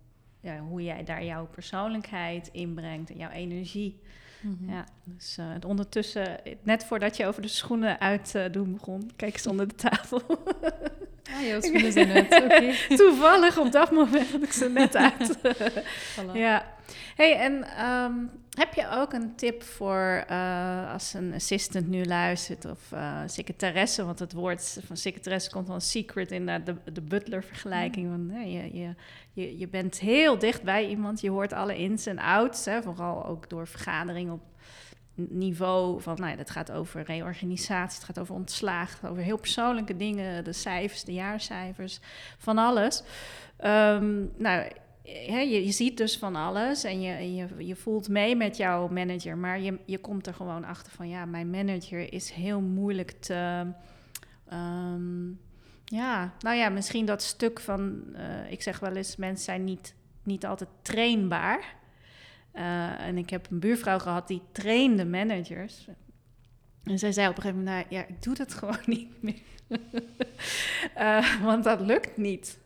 [0.44, 4.00] ja, hoe jij daar jouw persoonlijkheid inbrengt en jouw energie.
[4.40, 4.70] Mhm.
[4.70, 9.32] Ja, dus eh, ondertussen, net voordat je over de schoenen uit eh, doen begon, kijk
[9.32, 10.22] eens onder de tafel.
[11.32, 12.42] Ah, jouw schoenen zijn uit.
[12.44, 12.96] Oké.
[12.96, 15.38] Toevallig op dat moment had ik ze net uit.
[16.18, 16.32] Voilà.
[16.32, 16.73] ja.
[17.16, 18.12] Hey, en ehm,
[18.50, 24.04] heb je ook een tip voor uh, als een assistant nu luistert of uh, secretaresse?
[24.04, 28.10] Want het woord van secretaresse komt van secret in de, de, de butler-vergelijking.
[28.10, 28.94] Want hè, je, je,
[29.32, 32.64] je, je bent heel dicht bij iemand, je hoort alle ins en outs.
[32.64, 34.42] Hè, vooral ook door vergaderingen op
[35.14, 39.22] niveau van, nou ja, dat gaat over reorganisatie, het gaat over ontslag, het gaat over
[39.22, 42.00] heel persoonlijke dingen, de cijfers, de jaarcijfers,
[42.38, 43.02] van alles.
[43.64, 44.66] Um, nou,
[45.04, 49.38] hè, je, ziet dus van alles en je, je, je voelt mee met jouw manager,
[49.38, 53.66] maar je, je komt er gewoon achter van, ja, mijn manager is heel moeilijk te...
[54.52, 55.40] Um,
[55.84, 59.94] ja, nou ja, misschien dat stuk van, uh, ik zeg wel eens, mensen zijn niet,
[60.22, 61.74] niet altijd trainbaar.
[62.54, 65.88] Uh, en ik heb een buurvrouw gehad die trainde managers.
[66.84, 69.42] En zij zei op een gegeven moment, nou ja, ik doe dat gewoon niet meer.
[71.48, 72.58] want dat lukt niet.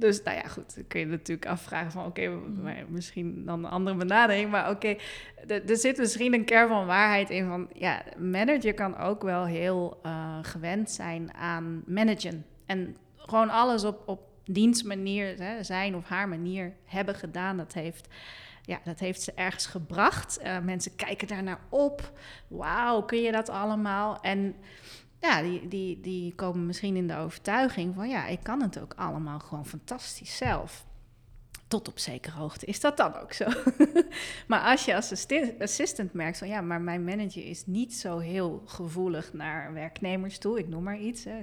[0.00, 2.84] Dus nou ja, goed, dan kun je natuurlijk afvragen van oké, Mhm.
[2.88, 4.50] misschien dan een andere benadering.
[4.50, 4.96] Maar oké,
[5.46, 9.44] er er zit misschien een kern van waarheid in van ja, manager kan ook wel
[9.46, 12.44] heel eh, gewend zijn aan managen.
[12.66, 17.56] En gewoon alles op, op dienstmanier, hè, zijn of haar manier hebben gedaan.
[17.56, 18.08] Dat heeft,
[18.62, 20.38] ja, dat heeft ze ergens gebracht.
[20.38, 22.12] Eh, mensen kijken daar naar op.
[22.48, 24.20] Wauw, kun je dat allemaal?
[24.20, 24.54] En
[25.20, 28.94] ja, die, die, die komen misschien in de overtuiging van ja, ik kan het ook
[28.96, 30.86] allemaal gewoon fantastisch zelf.
[31.68, 33.44] Tot op zekere hoogte is dat dan ook zo.
[34.48, 38.18] maar als je als assi- assistant merkt van ja, maar mijn manager is niet zo
[38.18, 41.24] heel gevoelig naar werknemers toe, ik noem maar iets.
[41.24, 41.42] Hè.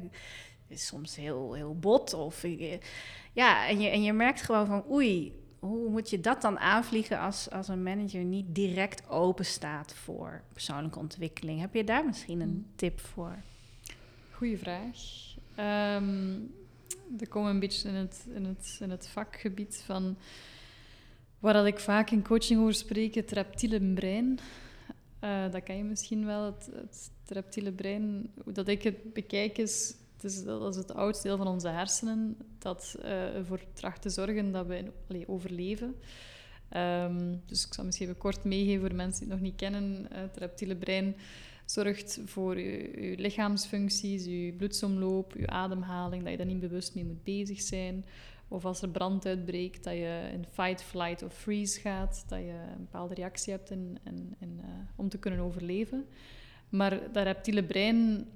[0.68, 2.14] Is soms heel, heel bot.
[2.14, 2.86] Of ik-
[3.34, 7.20] ja, en je, en je merkt gewoon van oei, hoe moet je dat dan aanvliegen
[7.20, 11.60] als, als een manager niet direct open staat voor persoonlijke ontwikkeling?
[11.60, 12.66] Heb je daar misschien een Mm.
[12.76, 13.36] tip voor?
[14.38, 14.98] Goeie vraag.
[15.56, 16.40] Ehm
[17.20, 20.18] er komen een beetje in het, in, het, in het vakgebied van
[21.40, 24.40] waar dat ik vaak in coaching over spreek, het reptiele brein.
[25.20, 28.32] Eh, dat ken je misschien wel, het, het reptiele brein.
[28.44, 31.68] Hoe dat ik het bekijk is, het is dat is het oudste deel van onze
[31.68, 35.96] hersenen dat eh, ervoor tracht te zorgen dat we overleven.
[36.70, 40.08] Ehm, dus ik zal misschien even kort meegeven voor mensen die het nog niet kennen.
[40.10, 41.16] Het reptiele brein
[41.70, 47.24] zorgt voor je, lichaamsfuncties, je bloedsomloop, je ademhaling, dat je daar niet bewust mee moet
[47.24, 48.06] bezig zijn.
[48.48, 52.62] Of als er brand uitbreekt, dat je in fight, flight of freeze gaat, dat je
[52.76, 53.98] een bepaalde reactie hebt in,
[54.40, 54.48] eh,
[54.96, 56.06] om te kunnen overleven.
[56.70, 58.28] Maar dat reptiele brein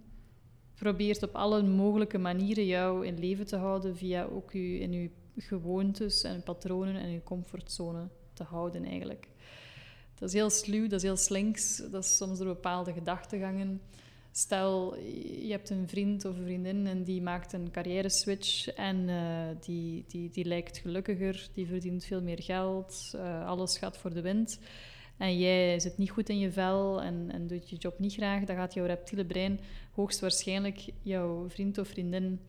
[0.76, 5.10] probeert op alle mogelijke manieren jou in leven te houden via ook je, in je
[5.38, 9.28] gewoontes en patronen en je comfortzone te houden eigenlijk.
[10.22, 13.82] Dat is heel sluw, dat is heel slinks, dat is soms door bepaalde gedachtegangen.
[14.32, 14.98] Stel,
[15.42, 19.16] je hebt een vriend of een vriendin en die maakt een carrière switch en eh,
[19.60, 24.22] die, die, die lijkt gelukkiger, die verdient veel meer geld, eh, alles gaat voor de
[24.22, 24.60] wind.
[25.18, 28.44] En jij zit niet goed in je vel en, en doet je job niet graag,
[28.44, 29.60] dan gaat jouw reptiele brein
[29.92, 32.40] hoogstwaarschijnlijk jouw vriend of vriendin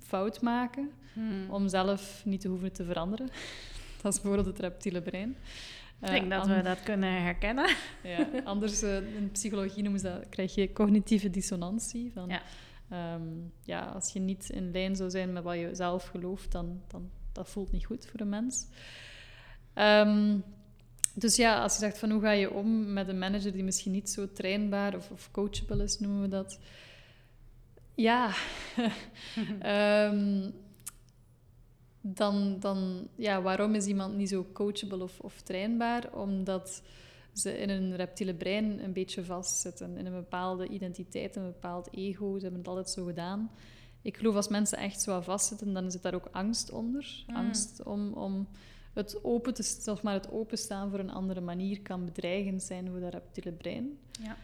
[0.00, 0.90] fout maken
[1.50, 3.28] om zelf niet te hoeven te veranderen.
[4.02, 5.36] Dat is bijvoorbeeld het reptiele brein.
[6.00, 7.68] Ik denk dat we dat kunnen herkennen.
[8.02, 12.12] Ja, anders uh, in psychologie noemen ze dat, krijg je cognitieve dissonantie.
[12.12, 12.42] Van, ja.
[13.14, 16.80] Um, ja, als je niet in lijn zou zijn met wat je zelf gelooft, dan,
[16.86, 18.66] dan dat voelt niet goed voor een mens.
[19.74, 20.44] Um,
[21.14, 23.92] dus ja, als je zegt van hoe ga je om met een manager die misschien
[23.92, 26.60] niet zo trainbaar of, of coachable is, noemen we dat.
[27.94, 28.32] Ja,
[30.12, 30.52] um,
[32.00, 36.12] dan, dan, ja, waarom is iemand niet zo coachable of, of trainbaar?
[36.12, 36.82] Omdat
[37.32, 39.96] ze in een reptiele brein een beetje vastzitten.
[39.96, 42.34] In een bepaalde identiteit, een bepaald ego.
[42.34, 43.50] Ze hebben het altijd zo gedaan.
[44.02, 47.24] Ik geloof als mensen echt zo vastzitten, dan zit daar ook angst onder.
[47.26, 47.36] Mm.
[47.36, 48.48] Angst om, om
[48.92, 53.00] het open te, zelfs maar het openstaan voor een andere manier kan bedreigend zijn voor
[53.00, 53.98] dat reptiele brein.
[54.22, 54.36] Ja.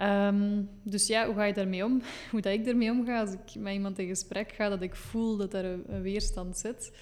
[0.00, 2.02] Um, dus ja, hoe ga je daarmee om?
[2.30, 5.36] Hoe dat ik daarmee omga als ik met iemand in gesprek ga, dat ik voel
[5.36, 6.96] dat er een, weerstand zit,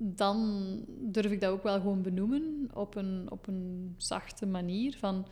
[0.00, 4.96] dan durf ik dat ook wel gewoon benoemen op een, op een zachte manier.
[4.96, 5.26] Van,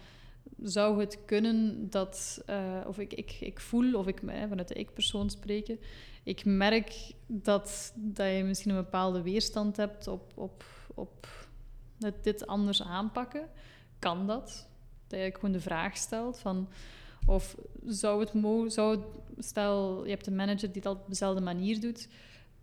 [0.62, 4.74] zou het kunnen dat, uh, of ik, ik, ik voel, of ik eh, vanuit de
[4.74, 5.78] ik-persoon spreken,
[6.22, 11.26] ik merk dat, dat je misschien een bepaalde weerstand hebt op, op, op
[12.22, 13.48] dit anders aanpakken.
[13.98, 14.68] Kan dat?
[15.06, 16.68] Dat je gewoon de vraag stelt van
[17.26, 19.06] of zou het mogen, zou het,
[19.44, 22.08] stel je hebt een manager die dat op dezelfde manier doet,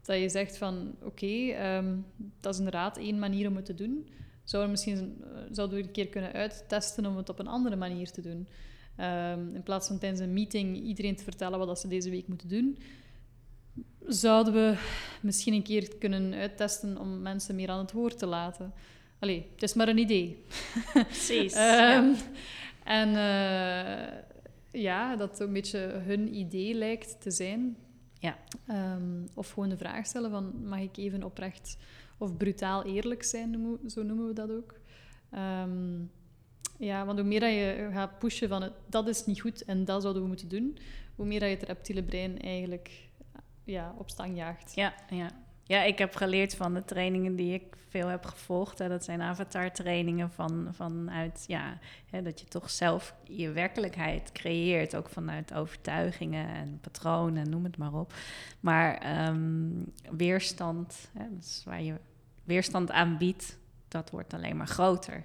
[0.02, 2.06] dat je zegt van oké, um,
[2.40, 4.08] dat is inderdaad één manier om het te doen.
[4.52, 8.22] We misschien zouden we een keer kunnen uittesten om het op een andere manier te
[8.22, 8.48] doen.
[9.00, 12.50] Um, in plaats van tijdens een meeting iedereen te vertellen wat ze deze week moeten
[12.50, 12.78] doen,
[14.08, 14.78] zouden we
[15.22, 18.74] misschien een keer kunnen uittesten om mensen meer aan het woord te laten.
[19.24, 20.44] Allee, het is maar een idee.
[20.94, 21.56] Precies.
[21.56, 22.16] um, ja.
[22.84, 24.18] En uh,
[24.82, 27.78] ja, dat een beetje hun idee lijkt te zijn.
[28.20, 28.38] Ja.
[28.70, 31.78] Um, of gewoon de vraag stellen van, mag ik even oprecht
[32.18, 34.80] of brutaal eerlijk zijn, zo noemen we dat ook.
[35.32, 36.12] Um,
[36.78, 39.86] ja, want hoe meer dat je gaat pushen van, het, dat is niet goed en
[39.86, 40.78] dat zouden we moeten doen,
[41.16, 43.10] hoe meer dat je het reptiele brein eigenlijk
[43.64, 44.76] ja, op stang jaagt.
[44.76, 45.43] Ja, ja.
[45.66, 48.80] Ja, ik heb geleerd van de trainingen die ik veel heb gevolgd.
[48.80, 51.78] Hè, dat zijn avatar-trainingen van, vanuit, ja,
[52.10, 54.96] hè, dat je toch zelf je werkelijkheid creëert.
[54.96, 58.14] Ook vanuit overtuigingen en patronen, noem het maar op.
[58.60, 61.26] Maar um, weerstand, hè,
[61.66, 61.96] waar je
[62.44, 65.24] weerstand aanbiedt, dat wordt alleen maar groter.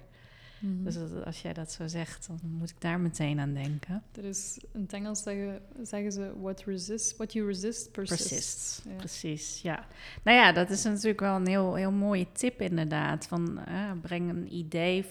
[0.59, 0.83] Mhm.
[0.83, 4.03] Dus als jij dat zo zegt, dan moet ik daar meteen aan denken.
[4.11, 8.29] Er is in het Engels zeggen, zeggen ze: what, resist, what you resist persists.
[8.29, 8.81] Persist.
[8.85, 8.95] Ja.
[8.95, 9.87] Precies, ja.
[10.23, 13.27] Nou ja, dat is natuurlijk wel een heel, heel mooie tip inderdaad.
[13.27, 15.05] Van eh, breng een idee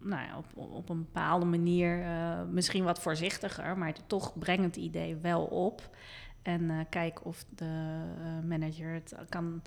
[0.00, 4.76] nou ja, op, op een bepaalde manier, eh, misschien wat voorzichtiger, maar toch breng het
[4.76, 5.90] idee wel op.
[6.42, 9.62] En eh, kijk of de eh, manager het kan,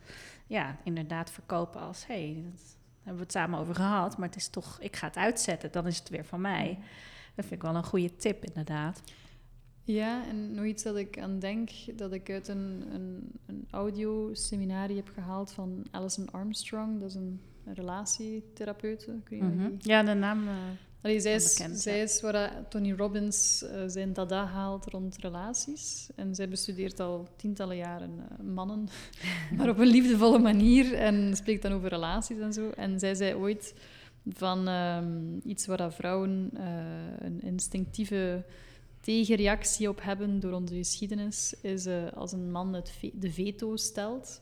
[0.48, 2.08] ja, inderdaad verkopen als...
[2.08, 4.78] hé, hey, dat hebben we het samen over gehad, maar het is toch...
[4.80, 6.78] ik ga het uitzetten, dan is het weer van mij.
[7.36, 9.02] Dat vind ik wel een goede tip, inderdaad.
[9.84, 14.96] Ja, en nog iets dat ik aan denk, dat ik uit een, een, een audioseminarie
[14.96, 17.00] heb gehaald van Alison Armstrong.
[17.00, 17.41] Dat is een,
[19.30, 19.70] weet niet of Mhm.
[19.70, 20.48] die- Ja, de naam...
[20.48, 20.54] eh,
[21.06, 22.04] Allee, zij is, bekend, zij ja.
[22.04, 26.10] is waar Tony Robbins eh, zijn dada haalt rond relaties.
[26.15, 28.88] En zij bestudeert al tientallen jaren eh, mannen,
[29.58, 30.94] maar op een liefdevolle manier.
[30.94, 32.70] En spreekt dan over relaties en zo.
[32.70, 33.74] En zij zei ooit
[34.28, 36.65] van ehm, iets waar vrouwen eh,
[37.20, 38.46] een instinctieve
[39.02, 44.41] tegenreactie op hebben door onze geschiedenis, is als een man het ve- de veto stelt.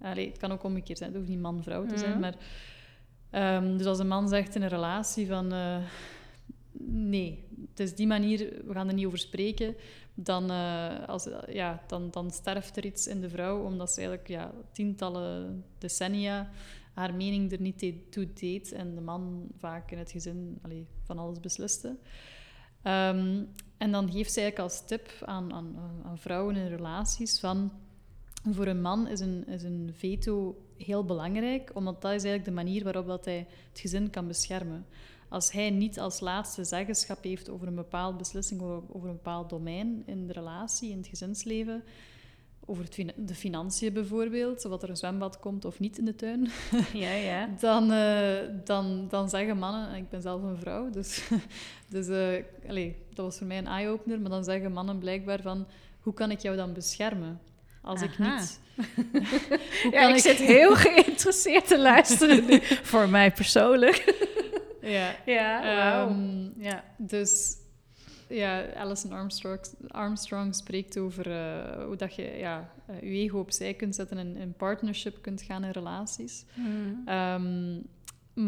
[0.00, 2.20] Allee, het kan ook omgekeerd zijn, het hoeft niet man-vrouw te zijn, Mhm.
[2.20, 2.34] maar...
[3.30, 5.52] Ehm, dus als een man zegt in een relatie van...
[5.52, 5.78] eh,
[6.88, 9.74] nee, het is die manier, we gaan er niet over spreken,
[10.14, 14.28] dan, eh, als, ja, dan, dan sterft er iets in de vrouw, omdat ze eigenlijk
[14.28, 16.50] ja, tientallen decennia
[16.96, 20.60] haar mening er niet toe deed en de man vaak in het gezin
[21.04, 21.96] van alles besliste.
[22.82, 23.42] Ehm,
[23.76, 27.72] en dan geeft zij eigenlijk als tip aan, aan, aan vrouwen in relaties van...
[28.50, 32.64] Voor een man is een, is een veto heel belangrijk, omdat dat is eigenlijk de
[32.64, 34.86] manier waarop dat hij het gezin kan beschermen.
[35.28, 40.02] Als hij niet als laatste zeggenschap heeft over een bepaalde beslissing, over, een bepaald domein
[40.06, 41.82] in de relatie, in het gezinsleven,
[42.64, 46.50] over het de financiën bijvoorbeeld, wat er een zwembad komt of niet in de tuin,
[46.92, 47.48] ja, ja.
[47.60, 51.28] dan, eh, dan, dan zeggen mannen, en ik ben zelf een vrouw, dus,
[51.88, 55.66] dus eh, allee, dat was voor mij een eye-opener, maar dan zeggen mannen blijkbaar van,
[56.00, 57.40] hoe kan ik jou dan beschermen?
[57.86, 58.60] Als ik niet...
[59.82, 62.60] Hoe Ja, kan ik, zit heel geïnteresseerd te luisteren nu.
[62.92, 64.14] Voor mij persoonlijk.
[64.80, 66.84] Ja, Ja, ehm, ja.
[66.96, 67.56] Dus
[68.28, 73.74] ja, Alison Armstrong, Armstrong spreekt over eh, hoe dat je ja, eh, je ego opzij
[73.74, 76.44] kunt zetten en in partnership kunt gaan in relaties.
[76.54, 77.02] Mm.
[77.04, 77.80] Ehm,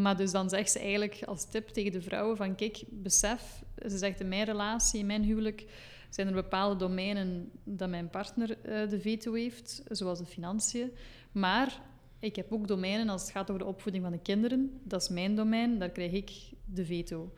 [0.03, 3.99] maar dus dan zegt ze eigenlijk als tip tegen de vrouwen van kijk, besef, ze
[3.99, 5.65] zegt in mijn relatie, in mijn huwelijk,
[6.09, 10.93] zijn er bepaalde domeinen dat mijn partner eh, de veto heeft, zoals de financiën.
[11.33, 11.81] Maar
[12.19, 14.81] ik heb ook domeinen als het gaat over de opvoeding van de kinderen.
[14.85, 16.31] Dat is mijn domein, daar krijg ik
[16.65, 17.33] de veto.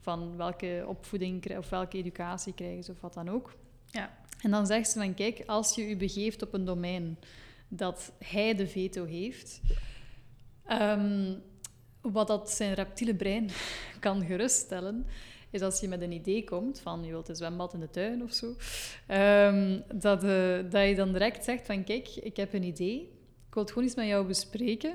[0.00, 3.54] Van welke opvoeding of welke educatie krijgen ze of wat dan ook.
[3.86, 4.18] Ja.
[4.40, 7.18] En dan zegt ze van kijk, als je je begeeft op een domein
[7.68, 9.60] dat hij de veto heeft,
[10.66, 11.34] ehm,
[12.00, 13.50] wat dat zijn reptiele brein
[14.00, 15.06] kan geruststellen,
[15.52, 18.22] is als je met een idee komt van je wilt een zwembad in de tuin
[18.22, 18.56] of zo,
[19.06, 23.00] ehm, dat, eh, dat je dan direct zegt van kijk, ik heb een idee,
[23.48, 24.94] ik wil het gewoon eens met jou bespreken,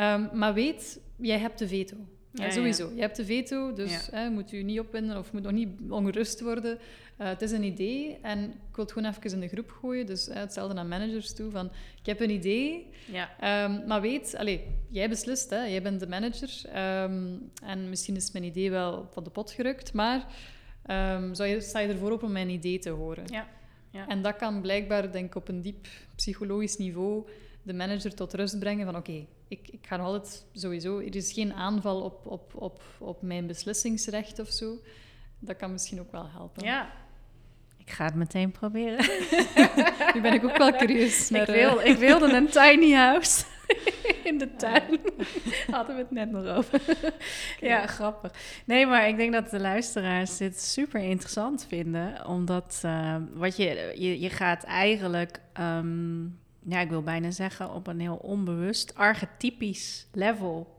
[0.00, 1.96] Ehm, maar weet, jij hebt de veto.
[2.32, 2.92] Ja, sowieso.
[2.94, 4.00] Je hebt de veto, dus Ja.
[4.18, 6.78] hè, moet u niet opwinden of moet nog niet ongerust worden.
[7.16, 10.06] Eh, het is een idee en ik wil het gewoon even in de groep gooien.
[10.06, 11.50] Dus hè, hetzelfde naar managers toe.
[11.50, 11.66] Van,
[12.00, 13.30] ik heb een idee, Ja.
[13.40, 15.64] Ehm, maar weet, allez, jij beslist, hè?
[15.64, 16.50] jij bent de manager.
[16.72, 17.32] Ehm,
[17.64, 20.26] en misschien is mijn idee wel van de pot gerukt, maar
[20.86, 23.24] ehm, zou je, sta je ervoor op om mijn idee te horen?
[23.26, 23.48] Ja,
[23.90, 24.08] ja.
[24.08, 27.26] En dat kan blijkbaar, denk ik, op een diep psychologisch niveau
[27.62, 30.98] de manager tot rust brengen van oké, ik, ik ga altijd sowieso...
[30.98, 34.78] Er is geen aanval op, op, op, op mijn beslissingsrecht of zo.
[35.38, 36.64] Dat kan misschien ook wel helpen.
[36.64, 36.92] ja.
[37.76, 38.98] Ik ga het meteen proberen.
[40.14, 41.30] Nu ben ik ook wel curieus.
[41.30, 43.44] ik, naar, eh, wil, ik wilde een tiny house
[44.24, 45.00] in de tuin.
[45.70, 46.80] Hadden we het net nog over.
[47.60, 48.32] ja, grappig.
[48.64, 52.26] Nee, maar ik denk dat de luisteraars dit super interessant vinden.
[52.26, 56.26] Omdat eh, wat je, je, je gaat eigenlijk, ehm,
[56.66, 60.78] ja, ik wil bijna zeggen, op een heel onbewust, archetypisch level.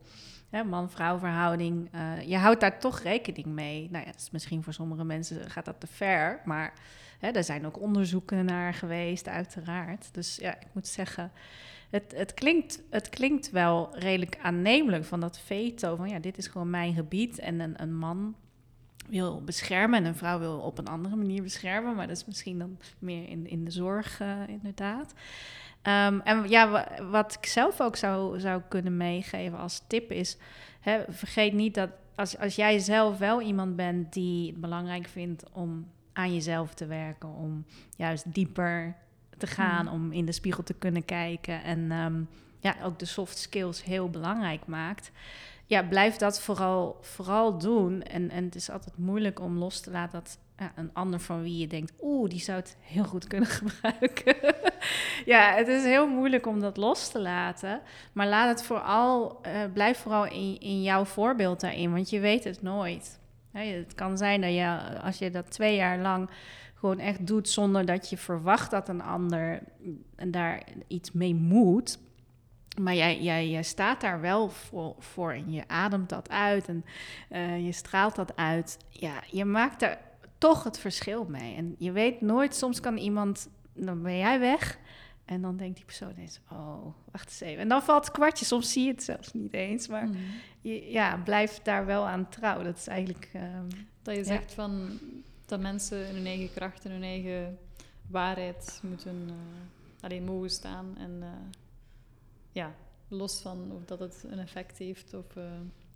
[0.66, 1.88] Man-vrouw verhouding.
[1.92, 3.88] eh, je houdt daar toch rekening mee.
[3.90, 6.40] Nou ja, misschien voor sommige mensen gaat dat te ver.
[6.44, 6.72] Maar
[7.18, 10.14] hè, er zijn ook onderzoeken naar geweest, uiteraard.
[10.14, 11.32] Dus ja, ik moet zeggen,
[11.90, 15.96] het, het, klinkt, het klinkt wel redelijk aannemelijk van dat veto.
[15.96, 17.38] Van ja, dit is gewoon mijn gebied.
[17.38, 18.34] En een, een man
[19.08, 21.94] wil beschermen en een vrouw wil op een andere manier beschermen.
[21.94, 25.14] Maar dat is misschien dan meer in, in de zorg, eh, inderdaad.
[25.82, 30.36] Ehm, en ja, wa- wat ik zelf ook zou, zou kunnen meegeven als tip is...
[30.80, 35.44] Hè, vergeet niet dat als, als jij zelf wel iemand bent die het belangrijk vindt
[35.52, 37.64] om aan jezelf te werken, om
[37.96, 38.96] juist dieper
[39.38, 39.92] te gaan, Mm.
[39.92, 42.20] om in de spiegel te kunnen kijken en ehm,
[42.60, 45.10] ja, ook de soft skills heel belangrijk maakt.
[45.66, 48.02] ja, blijf dat vooral, vooral doen.
[48.02, 50.38] En, en het is altijd moeilijk om los te laten dat
[50.74, 54.36] een ander van wie je denkt, oeh, die zou het heel goed kunnen gebruiken.
[55.32, 57.80] ja, het is heel moeilijk om dat los te laten.
[58.12, 62.44] Maar laat het vooral, uh, blijf vooral in, in jouw voorbeeld daarin, want je weet
[62.44, 63.20] het nooit.
[63.52, 66.30] het kan zijn dat je, als je dat twee jaar lang
[66.74, 69.62] gewoon echt doet zonder dat je verwacht dat een ander
[70.26, 71.98] daar iets mee moet.
[72.80, 76.84] Maar jij, jij, staat daar wel voor, voor en je ademt dat uit en
[77.30, 78.78] uh, je straalt dat uit.
[78.88, 79.98] Ja, je maakt er
[80.42, 81.54] toch het verschil mee.
[81.54, 84.78] En je weet nooit, soms kan iemand, dan ben jij weg.
[85.24, 87.60] En dan denkt die persoon eens, oh, wacht eens even.
[87.60, 89.88] En dan valt het kwartje, soms zie je het zelfs niet eens.
[89.88, 90.16] Maar mm.
[90.60, 92.62] je, ja, blijf daar wel aan trouw.
[92.62, 93.30] Dat is eigenlijk...
[93.34, 93.68] Um,
[94.02, 94.98] dat je zegt van,
[95.46, 97.58] dat mensen in hun eigen kracht en hun eigen
[98.08, 99.34] waarheid moeten uh,
[100.00, 100.96] alleen mogen staan.
[100.98, 101.28] En uh,
[102.52, 102.74] ja,
[103.08, 105.44] los van of dat het een effect heeft of uh,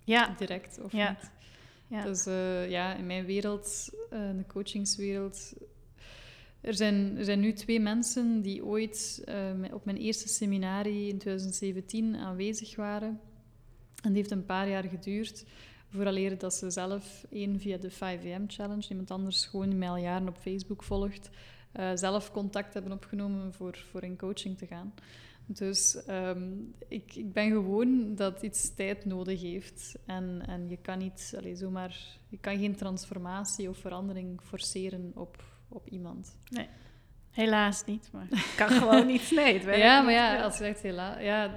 [0.04, 0.34] ja.
[0.38, 1.08] direct of ja.
[1.08, 1.30] niet.
[1.88, 2.04] Ja.
[2.04, 2.24] Dus
[2.70, 5.52] ja, in mijn wereld, in de coachingswereld,
[6.60, 9.24] er zijn, er zijn nu twee mensen die ooit
[9.72, 13.20] op mijn eerste seminarie in 2017 aanwezig waren.
[14.02, 15.44] En die heeft een paar jaar geduurd.
[15.88, 19.96] Vooraleer dat ze zelf, één via de 5am challenge, iemand anders gewoon die mij al
[19.96, 21.30] jaren op Facebook volgt,
[21.94, 24.94] zelf contact hebben opgenomen voor, voor in coaching te gaan.
[25.46, 26.52] Dus ehm,
[26.88, 29.98] ik, ik ben gewoon dat iets tijd nodig heeft.
[30.06, 35.44] En, en je kan niet allez, zomaar, je kan geen transformatie of verandering forceren op,
[35.68, 36.36] op iemand.
[36.48, 36.68] Nee.
[37.36, 39.30] Helaas niet, maar ik kan gewoon niet.
[39.30, 41.20] Nee, het Ja, maar ja, als je zegt helaas...
[41.20, 41.50] Ja,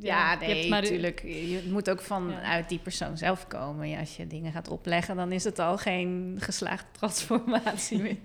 [0.00, 1.22] ja, nee, natuurlijk.
[1.22, 3.88] Je moet ook vanuit die persoon zelf komen.
[3.88, 8.16] Ja, als je dingen gaat opleggen, dan is het al geen geslaagde transformatie meer.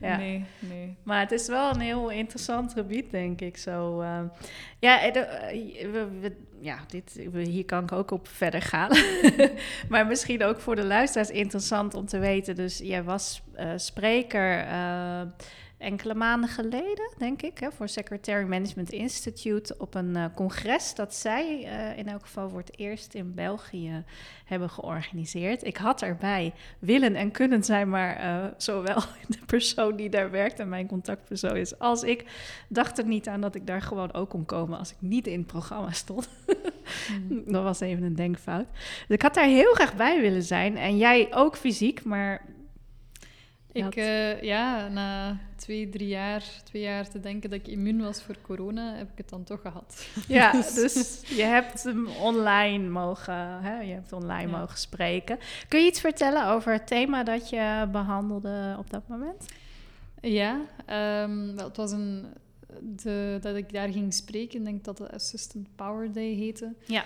[0.00, 0.16] ja.
[0.16, 0.96] Nee, nee.
[1.02, 3.56] Maar het is wel een heel interessant gebied, denk ik.
[3.56, 4.20] Zo, uh,
[4.78, 8.90] ja, de, eh, we, we, ja dit, hier kan ik ook op verder gaan.
[9.88, 12.54] maar misschien ook voor de luisteraars interessant om te weten.
[12.54, 14.66] Dus jij was uh, spreker...
[14.66, 15.20] Uh,
[15.84, 21.14] enkele maanden geleden, denk ik, hè, voor Secretary Management Institute op een uh, congres dat
[21.14, 24.04] zij uh, in elk geval voor het eerst in België
[24.44, 25.64] hebben georganiseerd.
[25.64, 30.58] Ik had erbij willen en kunnen zijn, maar uh, zowel de persoon die daar werkt
[30.58, 32.24] en mijn contactpersoon is, als ik
[32.68, 35.38] dacht er niet aan dat ik daar gewoon ook kon komen als ik niet in
[35.38, 36.28] het programma stond.
[37.28, 37.42] mm.
[37.52, 38.66] Dat was even een denkfout.
[38.72, 42.42] Dus ik had daar heel graag bij willen zijn en jij ook fysiek, maar
[43.74, 48.22] ik, uh, ja, na twee, drie jaar, twee jaar te denken dat ik immuun was
[48.22, 50.06] voor corona, heb ik het dan toch gehad.
[50.28, 55.38] Ja, dus, dus je hebt hem online mogen, hè, je hebt online mogen spreken.
[55.68, 59.46] Kun je iets vertellen over het thema dat je behandelde op dat moment?
[60.20, 60.60] Ja,
[61.22, 62.26] um, wel, het was een,
[62.80, 66.74] de, dat ik daar ging spreken, ik denk dat het Assistant Power Day heette.
[66.86, 67.04] Ja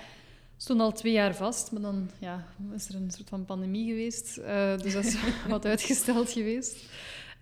[0.59, 4.39] stond al twee jaar vast, maar dan ja, is er een soort van pandemie geweest.
[4.39, 5.17] Uh, dus dat is
[5.49, 6.77] wat uitgesteld geweest.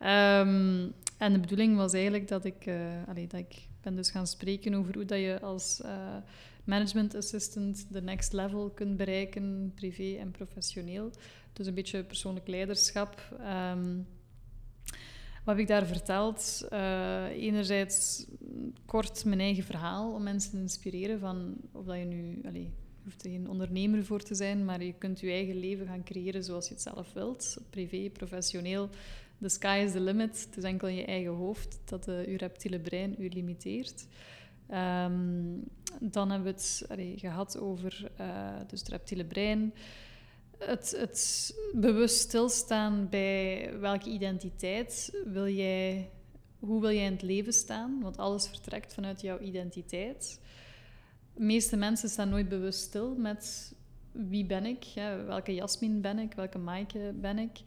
[0.00, 4.26] Um, en de bedoeling was eigenlijk dat ik, uh, allee, dat ik ben dus gaan
[4.26, 6.16] spreken over hoe dat je als uh,
[6.64, 11.10] management assistant de next level kunt bereiken, privé en professioneel.
[11.52, 13.38] Dus een beetje persoonlijk leiderschap.
[13.72, 14.06] Um,
[15.44, 16.66] wat heb ik daar verteld?
[16.72, 18.26] Uh, enerzijds
[18.86, 22.40] kort mijn eigen verhaal om mensen te inspireren van of dat je nu...
[22.44, 22.72] Allee,
[23.06, 26.44] hoeft er geen ondernemer voor te zijn, maar je kunt je eigen leven gaan creëren
[26.44, 27.56] zoals je het zelf wilt.
[27.70, 28.88] Privé, professioneel.
[29.40, 30.46] The sky is the limit.
[30.46, 34.06] Het is enkel je eigen hoofd dat uh, je reptiele brein u limiteert.
[34.70, 35.64] Um,
[36.00, 36.86] dan hebben we het
[37.20, 39.74] gehad over uh, dus het reptiele brein.
[40.58, 46.10] Het, het bewust stilstaan bij welke identiteit wil jij,
[46.58, 48.00] hoe wil jij in het leven staan?
[48.00, 50.40] Want alles vertrekt vanuit jouw identiteit
[51.36, 53.74] de meeste mensen staan nooit bewust stil met
[54.12, 57.60] wie ben ik, ja, welke Jasmin ben ik, welke Maaike ben ik.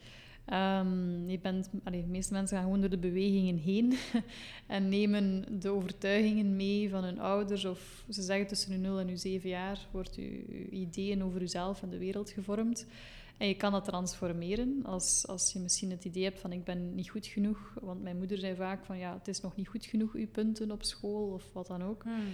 [0.53, 3.97] Um, je bent, allee, de meeste mensen gaan gewoon door de bewegingen heen
[4.67, 7.65] en nemen de overtuigingen mee van hun ouders.
[7.65, 11.81] Of ze zeggen tussen hun 0 en uw 7 jaar wordt je, ideeën over jezelf
[11.81, 12.85] en de wereld gevormd.
[13.37, 16.95] En je kan dat transformeren als, als je misschien het idee hebt van ik ben
[16.95, 17.73] niet goed genoeg.
[17.81, 20.71] Want mijn moeder zei vaak van ja, het is nog niet goed genoeg, uw punten
[20.71, 22.03] op school of wat dan ook.
[22.03, 22.27] Hmm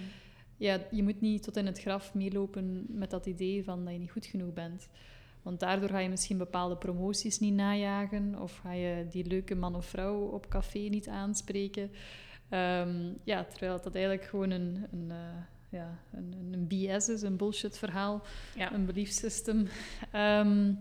[0.56, 3.98] ja, je moet niet tot in het graf meelopen met dat idee van dat je
[3.98, 4.88] niet goed genoeg bent.
[5.42, 9.74] Want daardoor ga je misschien bepaalde promoties niet najagen of ga je die leuke man
[9.74, 11.90] of vrouw op café niet aanspreken.
[12.50, 15.16] Um, ja, terwijl dat eigenlijk gewoon een, een, uh,
[15.68, 18.22] ja, een, een BS is, een bullshit verhaal,
[18.56, 18.72] ja.
[18.72, 19.68] een belief system.
[20.14, 20.78] Um,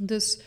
[0.00, 0.42] dus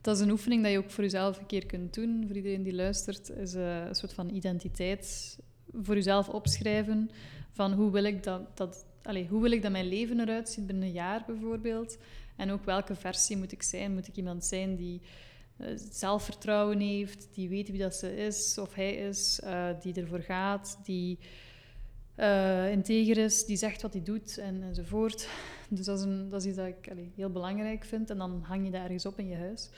[0.00, 2.24] dat is een oefening dat je ook voor jezelf een keer kunt doen.
[2.26, 5.38] Voor iedereen die luistert, is uh, een soort van identiteit
[5.82, 7.10] voor jezelf opschrijven
[7.52, 10.66] van hoe wil ik dat, dat allez, hoe wil ik dat mijn leven eruit ziet
[10.66, 11.98] binnen een jaar bijvoorbeeld?
[12.36, 13.94] En ook welke versie moet ik zijn?
[13.94, 15.00] Moet ik iemand zijn die
[15.56, 20.20] uh, zelfvertrouwen heeft, die weet wie dat ze is of hij is, uh, die ervoor
[20.20, 21.18] gaat, die
[22.16, 25.28] uh, integer is, die zegt wat hij doet en, enzovoort.
[25.72, 28.10] Dus dat is, een, dat is iets dat ik allez, heel belangrijk vind.
[28.10, 29.70] En dan hang je daar ergens op in je huis.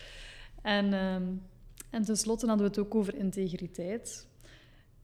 [0.63, 1.43] En, um,
[1.91, 4.27] en tenslotte hadden we het ook over integriteit.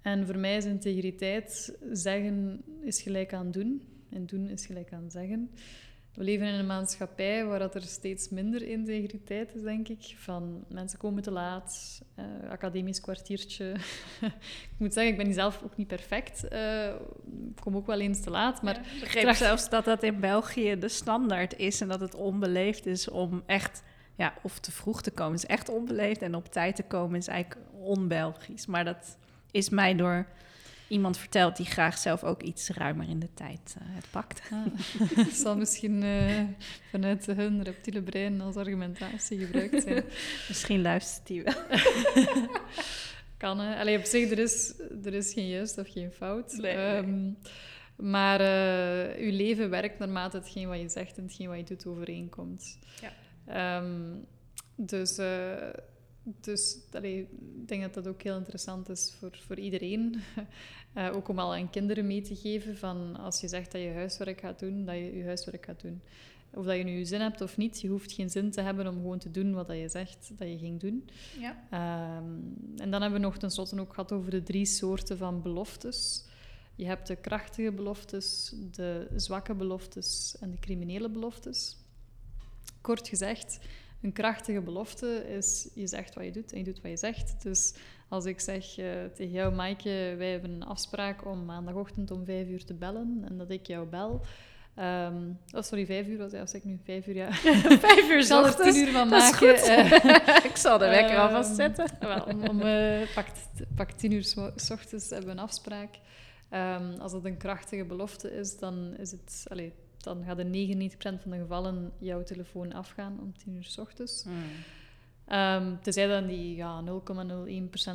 [0.02, 3.82] En voor mij is integriteit zeggen is gelijk aan doen.
[4.10, 5.50] En doen is gelijk aan zeggen.
[6.18, 10.14] We leven in een maatschappij waar dat er steeds minder integriteit is, denk ik.
[10.16, 13.74] Van mensen komen te laat, uh, academisch kwartiertje.
[14.72, 16.44] ik moet zeggen, ik ben zelf ook niet perfect.
[16.52, 16.86] Uh,
[17.48, 18.62] ik kom ook wel eens te laat.
[18.62, 22.86] Maar ik begreep zelfs dat dat in België de standaard is en dat het onbeleefd
[22.86, 23.82] is om echt,
[24.16, 27.26] ja, of te vroeg te komen is echt onbeleefd en op tijd te komen is
[27.26, 28.66] eigenlijk onbelgisch.
[28.66, 29.16] Maar dat
[29.50, 30.26] is mij door
[30.88, 34.42] iemand verteld die graag zelf ook iets ruimer in de tijd uh, het pakt.
[34.50, 36.40] Ah, zal misschien uh,
[36.90, 40.04] vanuit hun reptiele brein als argumentatie gebruikt zijn.
[40.48, 41.54] misschien luistert hij wel.
[43.36, 43.80] kan, hè.
[43.80, 44.74] Allee, op zich, er is,
[45.04, 46.52] er is geen juist of geen fout.
[46.52, 47.36] Nee, um, nee.
[47.96, 51.86] Maar uh, je leven werkt naarmate hetgeen wat je zegt en hetgeen wat je doet
[51.86, 52.78] overeenkomt.
[53.00, 53.76] Ja.
[53.76, 54.26] Um,
[54.76, 55.20] dus...
[56.40, 60.20] Dus allee, ik denk dat dat ook heel interessant is voor, voor iedereen.
[60.96, 63.90] Uh, ook om al aan kinderen mee te geven van als je zegt dat je
[63.90, 66.00] huiswerk gaat doen, dat je je huiswerk gaat doen.
[66.54, 68.94] Of dat je nu zin hebt of niet, je hoeft geen zin te hebben om
[68.94, 71.08] gewoon te doen wat dat je zegt dat je ging doen.
[71.38, 71.50] Ja.
[72.16, 76.24] Um, en dan hebben we nog tenslotte ook gehad over de drie soorten van beloftes.
[76.74, 81.76] Je hebt de krachtige beloftes, de zwakke beloftes en de criminele beloftes.
[82.80, 83.58] Kort gezegd,
[84.02, 87.42] een krachtige belofte is, je zegt wat je doet en je doet wat je zegt.
[87.42, 87.74] Dus
[88.08, 92.48] als ik zeg uh, tegen jou, Maaike, wij hebben een afspraak om maandagochtend om vijf
[92.48, 94.24] uur te bellen en dat ik jou bel.
[94.78, 97.32] Um, oh, sorry, vijf uur was als ik nu vijf uur, ja.
[97.88, 99.54] vijf uur zal er tien uur van maken.
[99.54, 101.86] Uh, ik zal de wekker um, alvast zetten.
[102.00, 103.26] wel, om, om uh, pak,
[103.74, 104.24] pak tien uur
[104.54, 105.94] s ochtends hebben we een afspraak.
[106.50, 109.44] Um, als dat een krachtige belofte is, dan is het...
[109.48, 109.72] Allee,
[110.08, 114.24] dan gaat in 99% van de gevallen jouw telefoon afgaan om 10 uur s ochtends.
[114.24, 114.32] Mm.
[115.36, 116.90] Um, tenzij dan die ja, 0,01%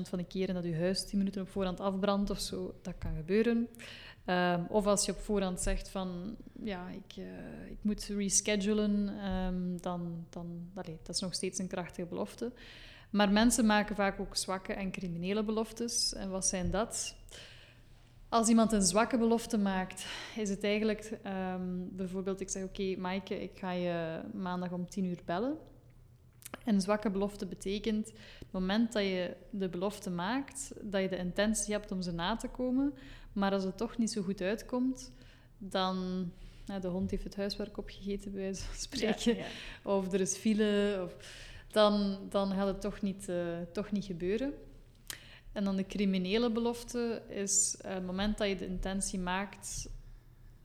[0.02, 3.16] van de keren dat je huis 10 minuten op voorhand afbrandt of zo, dat kan
[3.16, 3.68] gebeuren.
[4.26, 7.26] Um, of als je op voorhand zegt van ja, ik, uh,
[7.70, 12.52] ik moet reschedulen, um, dan, dan allee, dat is nog steeds een krachtige belofte.
[13.10, 16.14] Maar mensen maken vaak ook zwakke en criminele beloftes.
[16.14, 17.16] En wat zijn dat?
[18.34, 20.06] Als iemand een zwakke belofte maakt,
[20.36, 21.20] is het eigenlijk
[21.56, 25.58] um, bijvoorbeeld, ik zeg oké, okay, Maaike, ik ga je maandag om tien uur bellen.
[26.64, 28.08] En een zwakke belofte betekent,
[28.40, 32.36] het moment dat je de belofte maakt, dat je de intentie hebt om ze na
[32.36, 32.94] te komen,
[33.34, 35.12] maar als het toch niet zo goed uitkomt,
[35.58, 36.30] dan...
[36.66, 39.36] Nou, de hond heeft het huiswerk opgegeten, bij wijze van spreken.
[39.36, 39.92] Ja, ja.
[39.92, 41.16] Of er is file, of,
[41.72, 44.54] dan, dan gaat het toch niet, uh, toch niet gebeuren.
[45.54, 49.90] En dan de criminele belofte is uh, het moment dat je de intentie maakt...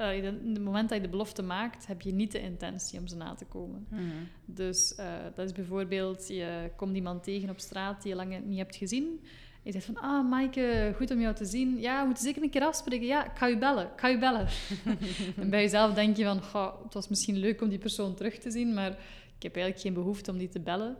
[0.00, 3.16] Uh, het moment dat je de belofte maakt, heb je niet de intentie om ze
[3.16, 3.86] na te komen.
[3.90, 4.28] Mm.
[4.44, 8.58] Dus uh, dat is bijvoorbeeld, je komt iemand tegen op straat die je lang niet
[8.58, 9.20] hebt gezien.
[9.62, 11.80] Je zegt van, ah, Maaike, goed om jou te zien.
[11.80, 13.06] Ja, we moeten zeker een keer afspreken.
[13.06, 14.48] Ja, ik ga je bellen, ik ga je bellen.
[15.40, 18.38] en bij jezelf denk je van, goh, het was misschien leuk om die persoon terug
[18.38, 18.90] te zien, maar
[19.36, 20.96] ik heb eigenlijk geen behoefte om die te bellen.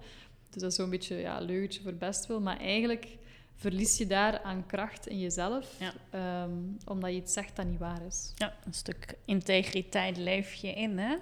[0.50, 2.40] Dus dat is zo'n beetje ja, leugentje voor best wel.
[2.40, 3.16] Maar eigenlijk
[3.58, 6.42] verlies je daar aan kracht in jezelf, ja.
[6.44, 8.32] um, omdat je iets zegt dat niet waar is.
[8.34, 11.16] Ja, een stuk integriteit leef je in, hè?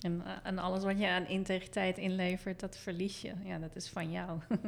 [0.00, 3.32] En, eh, en alles wat je aan integriteit inlevert, dat verlies je.
[3.44, 4.38] Ja, dat is van jou.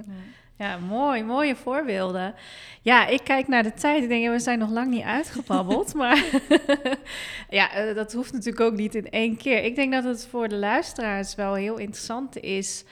[0.56, 0.66] Ja.
[0.66, 2.34] ja, mooi, mooie voorbeelden.
[2.82, 4.02] Ja, ik kijk naar de tijd.
[4.02, 5.94] Ik denk, we zijn nog lang niet uitgebabbeld.
[6.02, 6.24] maar
[7.50, 9.64] ja, eh, dat hoeft natuurlijk ook niet in één keer.
[9.64, 12.84] Ik denk dat het voor de luisteraars wel heel interessant is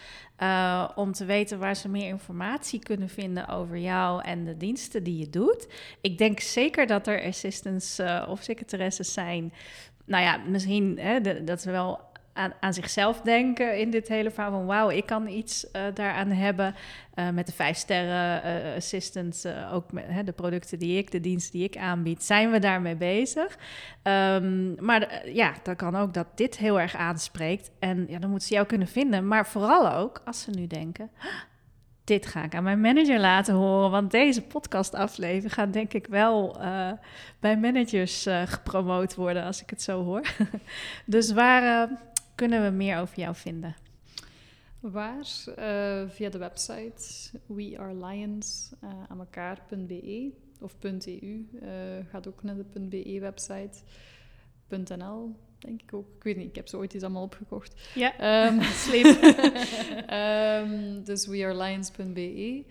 [0.43, 5.03] uh, om te weten waar ze meer informatie kunnen vinden over jou en de diensten
[5.03, 5.67] die je doet.
[6.01, 9.53] Ik denk zeker dat er assistants uh, of secretaresses zijn.
[10.05, 12.01] Nou ja, misschien hè, dat ze wel
[12.33, 16.75] aan, zichzelf denken in dit hele verhaal van wauw, ik kan iets uh, daaraan hebben.
[17.15, 21.21] Uh, met de vijf sterren uh, assistants, ook met hè, de producten die ik, de
[21.21, 23.59] diensten die ik aanbied, zijn we daarmee bezig.
[24.03, 27.71] Um, maar ja, dan kan ook dat dit heel erg aanspreekt.
[27.79, 29.29] En ja, dan moeten ze jou kunnen vinden.
[29.29, 31.11] Maar vooral ook als ze nu denken,
[32.05, 33.91] dit ga ik aan mijn manager laten horen.
[33.91, 36.57] Want deze podcastaflevering gaat denk ik wel
[37.41, 40.23] bij managers gepromoot worden, als ik het zo hoor.
[41.07, 41.91] dus waar
[42.35, 43.77] kunnen we meer over jou vinden?
[44.81, 45.27] Waar?
[45.59, 48.73] Uh, via de website wearelions
[49.09, 51.47] aan elkaar.be of .eu.
[52.11, 53.83] gaat ook naar de .be website.
[54.69, 56.07] .nl, denk ik ook.
[56.17, 57.91] Ik weet niet, ik heb ze ooit eens allemaal opgekocht.
[57.95, 59.05] Ja, Ehm, slim.
[60.07, 62.65] Ehm, dus wearelions.be.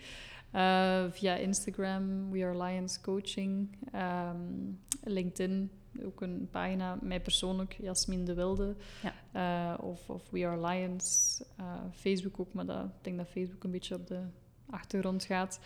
[0.54, 3.78] Uh, via Instagram, We Are Lions Coaching.
[3.92, 4.36] Ehm,
[5.04, 5.70] LinkedIn,
[6.04, 6.98] ook een pagina.
[7.00, 8.74] Mij persoonlijk, Jasmin de Wilde.
[9.02, 9.14] Ja.
[9.32, 11.40] Eh, of, of We Are Lions.
[11.56, 11.64] Eh,
[11.94, 14.20] Facebook ook, maar dat, ik denk dat Facebook een beetje op de
[14.70, 15.60] achtergrond gaat.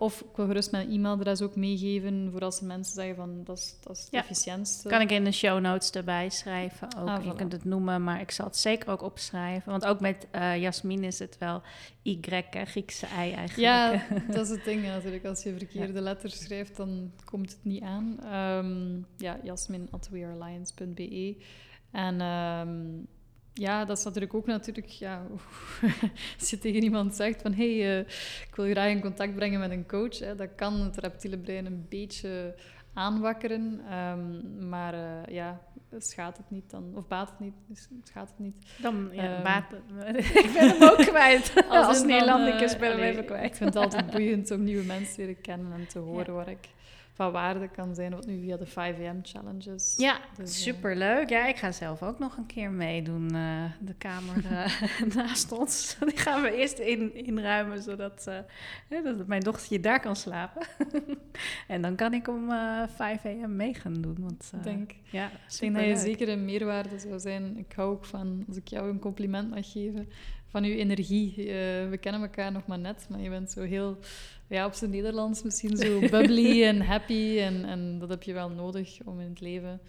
[0.00, 3.76] Of ik wil gerust mijn e-mailadres ook meegeven voor als mensen zeggen van dat is,
[3.82, 4.18] dat is het Ja.
[4.20, 4.88] efficiëntste.
[4.88, 7.08] Kan ik in de show notes erbij schrijven ook.
[7.08, 9.70] Ah, Je kunt het noemen, maar ik zal het zeker ook opschrijven.
[9.70, 11.62] Want ook met eh Jasmin is het wel
[12.02, 12.18] Y,
[12.50, 13.56] hè, Griekse ei eigenlijk.
[13.56, 14.02] Ja,
[14.34, 15.24] dat is het ding natuurlijk.
[15.24, 18.18] Als je verkeerde letters schrijft, dan komt het niet aan.
[18.22, 21.36] Ehm ja, jasmin at wearelions.be.
[21.90, 22.78] En ehm,
[23.54, 24.86] ja, dat is natuurlijk ook natuurlijk...
[24.86, 25.22] Ja,
[26.38, 27.52] als je tegen iemand zegt van...
[27.52, 28.06] Hé, hey, eh,
[28.48, 30.18] ik wil je graag in contact brengen met een coach.
[30.18, 32.54] Hè, dat kan het reptiele brein een beetje
[32.94, 33.80] aanwakkeren.
[33.90, 35.60] Ehm, maar eh, ja,
[35.98, 36.92] schaadt het niet dan...
[36.94, 38.54] Of baat het niet, dus schaadt het niet.
[38.82, 39.42] Dan ja, Ehm.
[39.42, 41.52] baat het- Ik ben hem ook kwijt.
[41.68, 43.44] Als, Nederlandicus eh, ben ik hem allee, even kwijt.
[43.44, 46.48] Ik vind het altijd boeiend om nieuwe mensen te leren kennen en te horen waar
[46.48, 46.68] ik
[47.20, 48.10] van waarde kan zijn.
[48.14, 49.94] Wat nu via de 5am challenges.
[49.96, 51.28] Ja, Dus, eh, superleuk.
[51.28, 53.34] Ja, ik ga zelf ook nog een keer meedoen.
[53.34, 55.96] eh, de kamer eh, naast ons.
[56.06, 58.24] Die gaan we eerst in, inruimen, zodat
[58.88, 60.66] hè, dat mijn dochtertje daar kan slapen.
[61.74, 63.56] en dan kan ik om eh 5 a.m.
[63.56, 64.16] mee gaan doen.
[64.20, 65.96] Want, Ik denk, ja, ik denk dat je superleuk.
[65.96, 67.56] zeker een meerwaarde zou zijn.
[67.56, 70.08] Ik hou ook van, als ik jou een compliment mag geven,
[70.46, 71.34] van uw energie.
[71.90, 73.98] We kennen elkaar nog maar net, maar je bent zo heel,
[74.50, 77.38] ja, op zijn Nederlands misschien zo bubbly en happy.
[77.38, 79.80] En, en dat heb je wel nodig om in het leven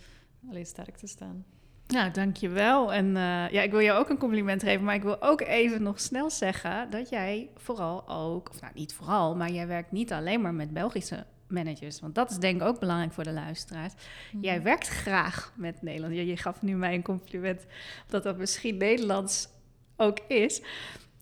[0.50, 1.46] alleen sterk te staan.
[1.88, 2.94] Nou, dankjewel.
[2.94, 5.84] En eh, ja, ik wil jou ook een compliment geven, maar ik wil ook even
[5.84, 10.14] nog snel zeggen dat jij vooral ook, of nou niet vooral, maar jij werkt niet
[10.14, 12.00] alleen maar met Belgische managers.
[12.00, 13.94] Want dat is denk ik ook belangrijk voor de luisteraars.
[14.42, 16.16] Jij werkt graag met Nederland.
[16.16, 17.66] Je, je gaf nu mij een compliment
[18.08, 19.48] dat dat misschien Nederlands
[19.96, 20.62] ook is.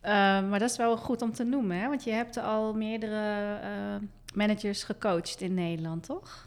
[0.01, 0.11] Eh,
[0.49, 1.87] maar dat is wel goed om te noemen, hè?
[1.87, 6.43] want je hebt al meerdere eh, managers gecoacht in Nederland, toch?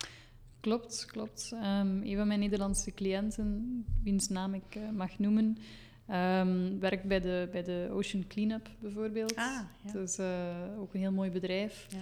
[0.63, 1.51] Klopt, klopt.
[1.55, 5.59] Ehm, een van mijn Nederlandse cliënten, wiens naam ik eh, mag noemen,
[6.07, 9.37] ehm, werkt bij de, bij de Ocean Cleanup bijvoorbeeld.
[9.37, 9.93] Ah, ja.
[9.93, 10.27] Dus eh,
[10.79, 11.87] ook een heel mooi bedrijf.
[11.89, 11.99] Ja.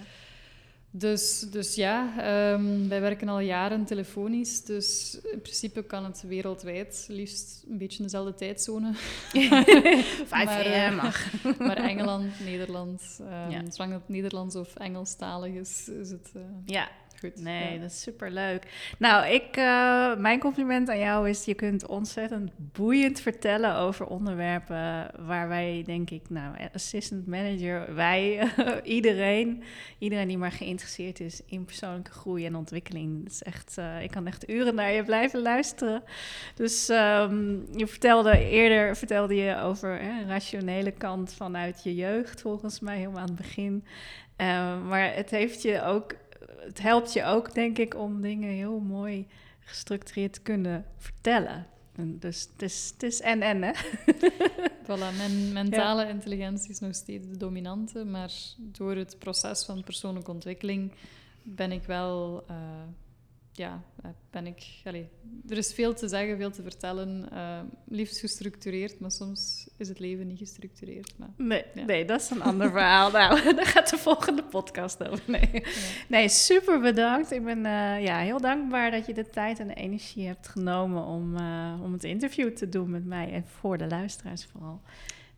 [0.93, 4.63] Dus, dus ja, ehm, wij werken al jaren telefonisch.
[4.63, 8.91] Dus in principe kan het wereldwijd liefst een beetje in dezelfde tijdzone.
[8.95, 11.33] 5 Maar, eh, am mag.
[11.67, 13.01] Maar Engeland, Nederland,
[13.49, 13.61] Ja.
[13.69, 16.89] zolang het Nederlands of Engelstalig is, is het eh, Ja,
[17.21, 17.43] goed.
[17.43, 17.79] Nee, Ja.
[17.79, 18.93] dat is superleuk.
[18.99, 21.45] Nou, ik, eh, mijn compliment aan jou is...
[21.45, 25.11] je kunt ontzettend boeiend vertellen over onderwerpen...
[25.25, 27.95] waar wij, denk ik, nou, assistant manager...
[27.95, 28.51] wij,
[28.83, 29.63] iedereen,
[29.97, 31.41] iedereen die maar geïnteresseerd is...
[31.45, 33.23] in persoonlijke groei en ontwikkeling.
[33.23, 36.03] Dat is echt, eh, ik kan echt uren naar je blijven luisteren.
[36.55, 42.41] Dus ehm, je vertelde eerder vertelde je over hè, een rationele kant vanuit je jeugd...
[42.41, 43.83] volgens mij helemaal aan het begin...
[44.35, 46.15] Eh, maar het heeft je ook
[46.63, 49.27] het helpt je ook, denk ik, om dingen heel mooi
[49.59, 51.67] gestructureerd te kunnen vertellen.
[51.95, 53.71] En dus het is, het is en en, hè?
[54.91, 60.31] Voilà, mijn mentale intelligentie is nog steeds de dominante, maar door het proces van persoonlijke
[60.31, 60.91] ontwikkeling
[61.43, 62.55] ben ik wel, eh,
[63.61, 63.83] ja,
[64.29, 65.07] ben ik, allee,
[65.49, 69.99] er is veel te zeggen, veel te vertellen, eh, liefst gestructureerd, maar soms is het
[69.99, 71.13] leven niet gestructureerd.
[71.17, 71.85] Maar, Nee, Ja.
[71.85, 73.11] nee, dat is een ander verhaal.
[73.21, 75.23] Nou, daar gaat de volgende podcast over.
[75.27, 75.63] Nee,
[76.07, 77.31] nee super bedankt.
[77.31, 81.05] Ik ben eh, ja, heel dankbaar dat je de tijd en de energie hebt genomen
[81.05, 84.81] om, eh, om het interview te doen met mij en voor de luisteraars vooral.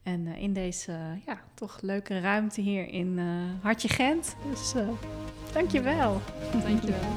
[0.03, 0.91] En eh, in deze
[1.25, 3.19] ja, toch leuke ruimte hier in
[3.61, 4.35] Hartje Gent.
[4.49, 4.87] Dus eh
[5.53, 6.21] dank je wel.
[6.63, 7.11] Dankjewel.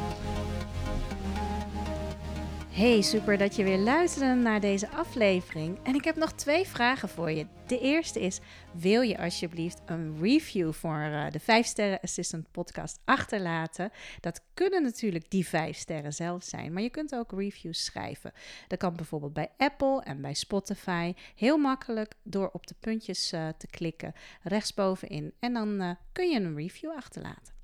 [2.76, 5.78] Hey, super dat je weer luisterde naar deze aflevering.
[5.82, 7.46] En ik heb nog twee vragen voor je.
[7.66, 8.40] De eerste is:
[8.72, 13.90] wil je alsjeblieft een review voor eh, de 5 Sterren Assistant podcast achterlaten?
[14.20, 18.32] Dat kunnen natuurlijk die 5 sterren zelf zijn, maar je kunt ook reviews schrijven.
[18.68, 21.14] Dat kan bijvoorbeeld bij Apple en bij Spotify.
[21.36, 24.12] Heel makkelijk door op de puntjes eh, te klikken
[24.42, 25.32] rechtsbovenin.
[25.38, 27.54] En dan eh, kun je een review achterlaten.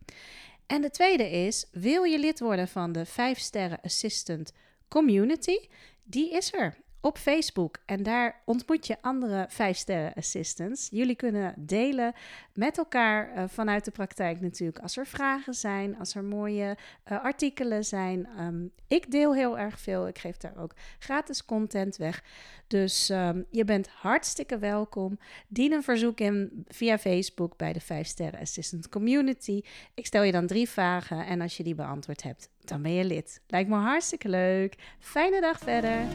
[0.66, 4.52] En de tweede is: wil je lid worden van de 5 Sterren Assistant
[4.92, 5.58] community,
[6.04, 7.78] die is er op Facebook.
[7.86, 10.88] En daar ontmoet je andere 5-sterren assistants.
[10.90, 12.12] Jullie kunnen delen
[12.54, 14.78] met elkaar eh, vanuit de praktijk natuurlijk.
[14.78, 18.26] Als er vragen zijn, als er mooie eh, artikelen zijn.
[18.36, 20.06] Ehm, ik deel heel erg veel.
[20.08, 22.24] Ik geef daar ook gratis content weg.
[22.66, 25.18] Dus ehm, je bent hartstikke welkom.
[25.48, 29.62] Dien een verzoek in via Facebook bij de 5 sterren assistant community.
[29.94, 33.04] Ik stel je dan drie vragen en als je die beantwoord hebt, dan ben je
[33.04, 33.40] lid.
[33.46, 34.74] Lijkt me hartstikke leuk.
[34.98, 36.06] Fijne dag verder.